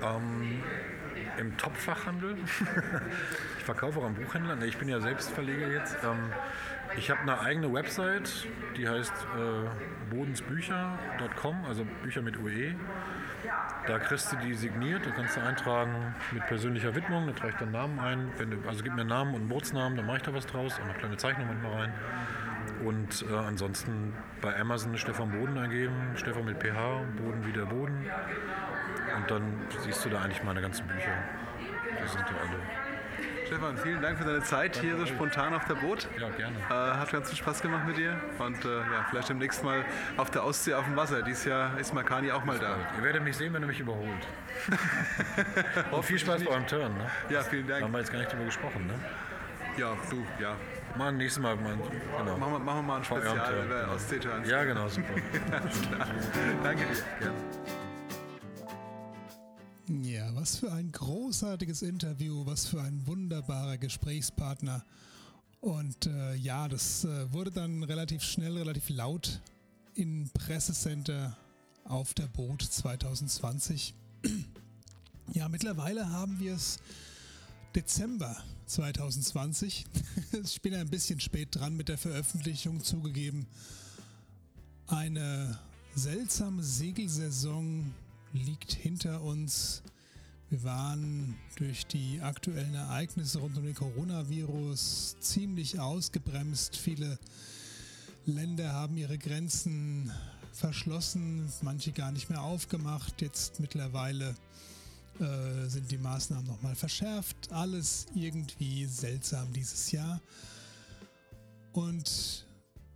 [0.03, 0.63] Ähm,
[1.39, 2.37] Im Topfachhandel.
[3.59, 4.57] ich verkaufe auch am Buchhändler.
[4.57, 5.97] Nee, ich bin ja selbst Verleger jetzt.
[6.03, 6.31] Ähm,
[6.97, 8.47] ich habe eine eigene Website,
[8.77, 12.75] die heißt äh, bodensbücher.com, also Bücher mit UE.
[13.87, 17.59] Da kriegst du die signiert, da kannst du eintragen mit persönlicher Widmung, da trage ich
[17.59, 18.31] deinen Namen ein.
[18.39, 20.79] Du, also gib mir einen Namen und einen Bootsnamen, dann mache ich da was draus
[20.79, 21.93] und eine kleine Zeichnung manchmal rein.
[22.85, 28.07] Und äh, ansonsten bei Amazon Stefan Boden eingeben, Stefan mit PH, Boden wie der Boden.
[29.17, 29.43] Und dann
[29.81, 31.13] siehst du da eigentlich meine ganzen Bücher.
[31.61, 32.85] Die sind ja alle.
[33.47, 36.09] Stefan, vielen Dank für deine Zeit hier so spontan auf der Boot.
[36.19, 36.57] Ja, gerne.
[36.71, 39.85] Äh, hat ganz viel Spaß gemacht mit dir und äh, ja, vielleicht demnächst mal
[40.17, 41.23] auf der Ostsee auf dem Wasser.
[41.23, 42.77] Dieses Jahr ist Makani auch mal da.
[42.97, 44.27] Ihr werdet mich sehen, wenn ihr mich überholt.
[46.03, 46.95] Viel Spaß beim Turn.
[46.95, 47.07] Ne?
[47.29, 47.93] Ja, vielen Da haben Dank.
[47.93, 48.87] wir jetzt gar nicht drüber gesprochen.
[48.87, 48.95] Ne?
[49.77, 50.57] Ja, du, ja.
[50.97, 51.57] Mal nächstes Mal.
[51.57, 52.39] Mal, genau.
[52.39, 53.95] Machen wir, machen wir mal ein Spezial über genau.
[53.95, 54.49] Ostsee-Turns.
[54.49, 55.09] Ja, genau, super.
[56.63, 56.85] Danke
[57.21, 57.33] dir.
[60.03, 64.85] Ja, was für ein großartiges Interview, was für ein wunderbarer Gesprächspartner.
[65.61, 69.41] Und äh, ja, das äh, wurde dann relativ schnell, relativ laut
[69.95, 71.37] im Pressecenter
[71.85, 73.95] auf der Boot 2020.
[75.33, 76.79] Ja, mittlerweile haben wir es
[77.75, 78.37] Dezember
[78.67, 79.85] 2020.
[80.45, 83.47] Ich bin ein bisschen spät dran mit der Veröffentlichung zugegeben.
[84.87, 85.59] Eine
[85.95, 87.93] seltsame Segelsaison
[88.33, 89.83] liegt hinter uns.
[90.51, 96.77] Wir waren durch die aktuellen Ereignisse rund um den Coronavirus ziemlich ausgebremst.
[96.77, 97.19] Viele
[98.27, 100.11] Länder haben ihre Grenzen
[100.53, 103.21] verschlossen, manche gar nicht mehr aufgemacht.
[103.23, 104.35] Jetzt mittlerweile
[105.21, 107.53] äh, sind die Maßnahmen nochmal verschärft.
[107.53, 110.21] Alles irgendwie seltsam dieses Jahr.
[111.73, 112.47] Und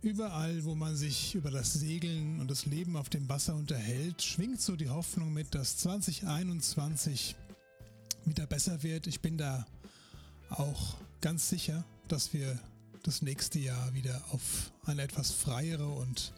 [0.01, 4.61] überall, wo man sich über das Segeln und das Leben auf dem Wasser unterhält, schwingt
[4.61, 7.35] so die Hoffnung mit, dass 2021
[8.25, 9.07] wieder besser wird.
[9.07, 9.65] Ich bin da
[10.49, 12.59] auch ganz sicher, dass wir
[13.03, 16.33] das nächste Jahr wieder auf eine etwas freiere und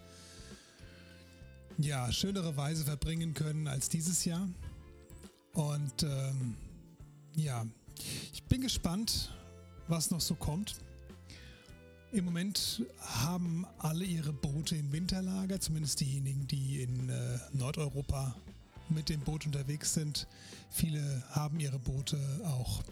[1.78, 4.48] ja, schönere Weise verbringen können als dieses Jahr.
[5.54, 6.56] Und ähm,
[7.36, 7.66] ja,
[8.34, 9.34] ich bin gespannt,
[9.88, 10.76] was noch so kommt.
[12.12, 18.36] Im Moment haben alle ihre Boote im Winterlager, zumindest diejenigen, die in äh, Nordeuropa
[18.89, 20.28] mit dem Boot unterwegs sind.
[20.70, 22.84] Viele haben ihre Boote auch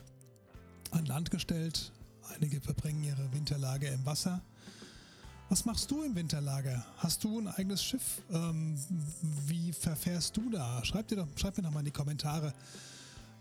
[0.92, 1.92] an Land gestellt.
[2.34, 4.42] Einige verbringen ihre Winterlager im Wasser.
[5.50, 6.86] Was machst du im Winterlager?
[6.98, 8.22] Hast du ein eigenes Schiff?
[8.32, 8.78] Ähm,
[9.48, 10.86] wie verfährst du da?
[10.86, 12.54] Schreib, dir doch, schreib mir doch mal in die Kommentare,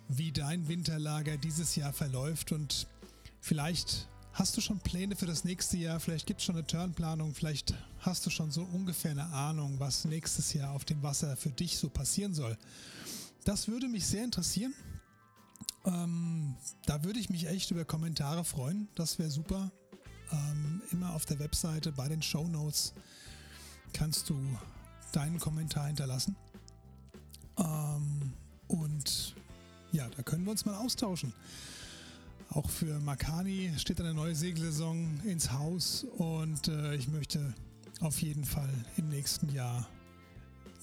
[0.09, 2.87] wie dein Winterlager dieses Jahr verläuft und
[3.43, 7.35] vielleicht hast du schon Pläne für das nächste Jahr, vielleicht gibt es schon eine Turnplanung,
[7.35, 11.51] vielleicht hast du schon so ungefähr eine Ahnung, was nächstes Jahr auf dem Wasser für
[11.51, 12.57] dich so passieren soll.
[13.45, 14.73] Das würde mich sehr interessieren.
[15.85, 16.57] Ähm,
[16.87, 18.89] da würde ich mich echt über Kommentare freuen.
[18.95, 19.71] Das wäre super.
[20.33, 22.93] Ähm, immer auf der Webseite bei den Show Notes
[23.93, 24.39] kannst du
[25.13, 26.37] deinen Kommentar hinterlassen.
[27.59, 28.33] Ähm,
[28.69, 29.35] und
[29.93, 31.33] ja, da können wir uns mal austauschen.
[32.51, 37.55] Auch für Makani steht eine neue Segelsaison ins Haus und äh, ich möchte
[38.01, 39.87] auf jeden Fall im nächsten Jahr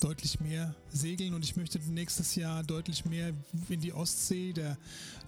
[0.01, 3.33] deutlich mehr segeln und ich möchte nächstes Jahr deutlich mehr
[3.69, 4.53] in die Ostsee.
[4.53, 4.77] Der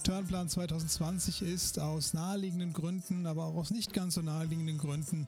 [0.04, 5.28] Turnplan 2020 ist aus naheliegenden Gründen, aber auch aus nicht ganz so naheliegenden Gründen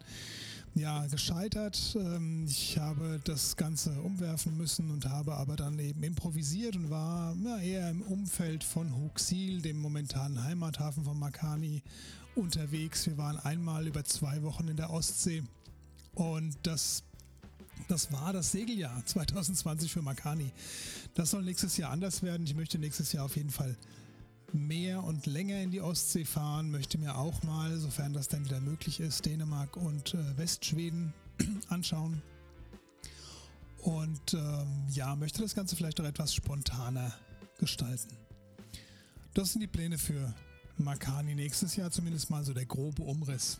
[0.76, 1.98] ja, gescheitert.
[2.00, 7.36] Ähm, ich habe das Ganze umwerfen müssen und habe aber dann eben improvisiert und war
[7.44, 11.82] ja, eher im Umfeld von Huxil, dem momentanen Heimathafen von Makani,
[12.36, 13.08] unterwegs.
[13.08, 15.44] Wir waren einmal über zwei Wochen in der Ostsee
[16.14, 17.04] und das
[17.88, 20.52] das war das Segeljahr 2020 für Makani.
[21.14, 22.46] Das soll nächstes Jahr anders werden.
[22.46, 23.76] Ich möchte nächstes Jahr auf jeden Fall
[24.54, 28.60] mehr und länger in die Ostsee fahren, möchte mir auch mal, sofern das dann wieder
[28.60, 31.14] möglich ist, Dänemark und äh, Westschweden
[31.70, 32.22] anschauen.
[33.82, 37.14] Und ähm, ja, möchte das Ganze vielleicht auch etwas spontaner
[37.60, 38.18] gestalten.
[39.34, 40.34] Das sind die Pläne für
[40.78, 43.60] Makani nächstes Jahr, zumindest mal so der grobe Umriss.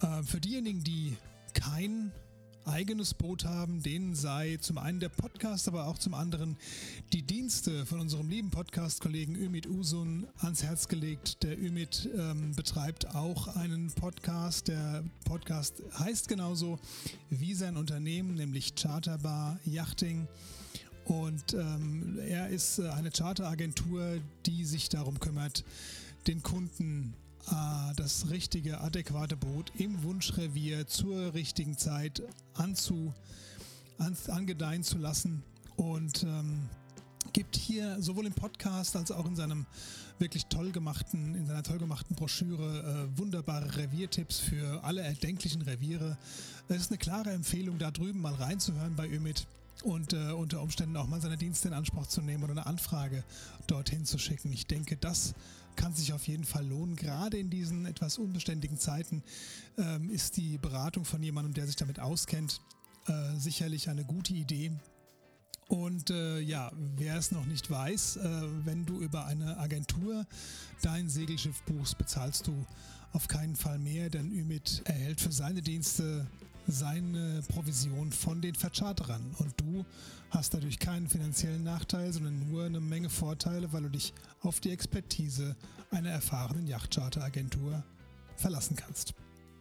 [0.00, 1.16] Äh, für diejenigen, die
[1.54, 2.12] kein
[2.64, 6.56] eigenes Boot haben, denen sei zum einen der Podcast, aber auch zum anderen
[7.12, 11.42] die Dienste von unserem lieben Podcast-Kollegen Ümit Usun ans Herz gelegt.
[11.42, 14.68] Der Ümit ähm, betreibt auch einen Podcast.
[14.68, 16.78] Der Podcast heißt genauso
[17.30, 20.28] wie sein Unternehmen, nämlich Charterbar Yachting.
[21.04, 25.64] Und ähm, er ist äh, eine Charteragentur, die sich darum kümmert,
[26.26, 27.14] den Kunden
[27.96, 32.22] das richtige, adäquate Boot im Wunschrevier zur richtigen Zeit
[32.54, 33.12] anzu,
[33.98, 35.42] an, angedeihen zu lassen
[35.76, 36.68] und ähm,
[37.32, 39.66] gibt hier sowohl im Podcast als auch in seinem
[40.18, 46.16] wirklich toll gemachten, in seiner toll gemachten Broschüre äh, wunderbare Reviertipps für alle erdenklichen Reviere.
[46.68, 49.46] Es ist eine klare Empfehlung, da drüben mal reinzuhören bei Ümit
[49.82, 53.22] und äh, unter Umständen auch mal seine Dienste in Anspruch zu nehmen oder eine Anfrage
[53.66, 54.52] dorthin zu schicken.
[54.52, 55.34] Ich denke, das
[55.78, 56.96] kann sich auf jeden Fall lohnen.
[56.96, 59.22] Gerade in diesen etwas unbeständigen Zeiten
[59.78, 62.60] ähm, ist die Beratung von jemandem, der sich damit auskennt,
[63.06, 64.72] äh, sicherlich eine gute Idee.
[65.68, 70.26] Und äh, ja, wer es noch nicht weiß, äh, wenn du über eine Agentur
[70.82, 72.66] dein Segelschiff buchst, bezahlst du
[73.12, 76.26] auf keinen Fall mehr, denn Ümit erhält für seine Dienste
[76.68, 79.34] seine Provision von den Vercharterern.
[79.38, 79.84] Und du
[80.30, 84.70] hast dadurch keinen finanziellen Nachteil, sondern nur eine Menge Vorteile, weil du dich auf die
[84.70, 85.56] Expertise
[85.90, 87.82] einer erfahrenen Yachtcharteragentur
[88.36, 89.14] verlassen kannst.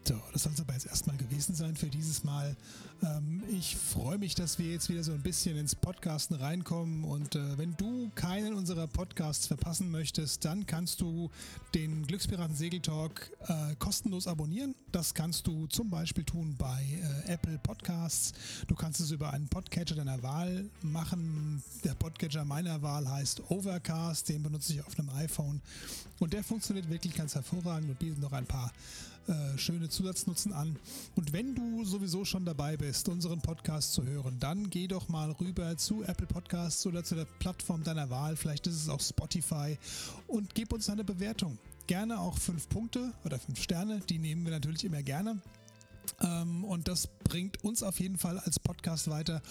[0.07, 2.55] So, das soll es aber jetzt erstmal gewesen sein für dieses Mal.
[3.03, 7.03] Ähm, ich freue mich, dass wir jetzt wieder so ein bisschen ins Podcasten reinkommen.
[7.03, 11.29] Und äh, wenn du keinen unserer Podcasts verpassen möchtest, dann kannst du
[11.73, 14.75] den Glückspiraten Segeltalk äh, kostenlos abonnieren.
[14.91, 16.83] Das kannst du zum Beispiel tun bei
[17.27, 18.33] äh, Apple Podcasts.
[18.67, 21.63] Du kannst es über einen Podcatcher deiner Wahl machen.
[21.83, 24.29] Der Podcatcher meiner Wahl heißt Overcast.
[24.29, 25.61] Den benutze ich auf einem iPhone.
[26.19, 28.71] Und der funktioniert wirklich ganz hervorragend und bietet noch ein paar
[29.57, 30.77] schöne Zusatznutzen an.
[31.17, 35.31] Und wenn du sowieso schon dabei bist, unseren Podcast zu hören, dann geh doch mal
[35.31, 38.37] rüber zu Apple Podcasts oder zu der Plattform deiner Wahl.
[38.37, 39.77] Vielleicht ist es auch Spotify
[40.27, 41.57] und gib uns eine Bewertung.
[41.87, 45.41] Gerne auch fünf Punkte oder fünf Sterne, die nehmen wir natürlich immer gerne.
[46.21, 49.41] Ähm, und das bringt uns auf jeden Fall als Podcast weiter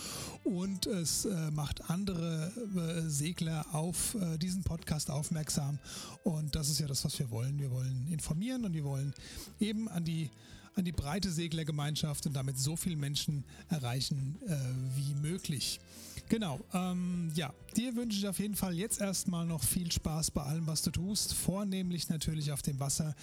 [0.45, 5.78] und es äh, macht andere äh, Segler auf äh, diesen Podcast aufmerksam.
[6.24, 7.59] Und das ist ja das, was wir wollen.
[7.59, 9.12] Wir wollen informieren und wir wollen
[9.61, 10.30] eben an die
[10.77, 14.55] an die breite Seglergemeinschaft und damit so viele Menschen erreichen äh,
[14.97, 15.81] wie möglich.
[16.29, 20.43] Genau, ähm, ja, dir wünsche ich auf jeden Fall jetzt erstmal noch viel Spaß bei
[20.43, 23.14] allem, was du tust, vornehmlich natürlich auf dem Wasser.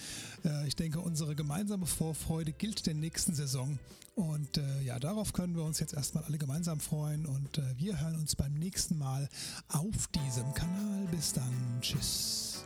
[0.44, 3.78] Äh, ich denke, unsere gemeinsame Vorfreude gilt der nächsten Saison
[4.14, 8.00] und äh, ja, darauf können wir uns jetzt erstmal alle gemeinsam freuen und äh, wir
[8.00, 9.28] hören uns beim nächsten Mal
[9.68, 11.06] auf diesem Kanal.
[11.10, 12.64] Bis dann, tschüss.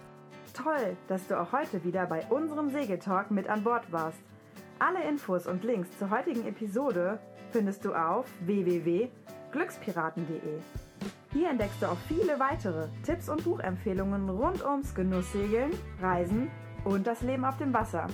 [0.54, 4.18] Toll, dass du auch heute wieder bei unserem Segeltalk mit an Bord warst.
[4.80, 7.18] Alle Infos und Links zur heutigen Episode
[7.50, 10.60] findest du auf www.glückspiraten.de.
[11.32, 16.48] Hier entdeckst du auch viele weitere Tipps und Buchempfehlungen rund ums Genusssegeln, Reisen
[16.84, 18.06] und das Leben auf dem Wasser.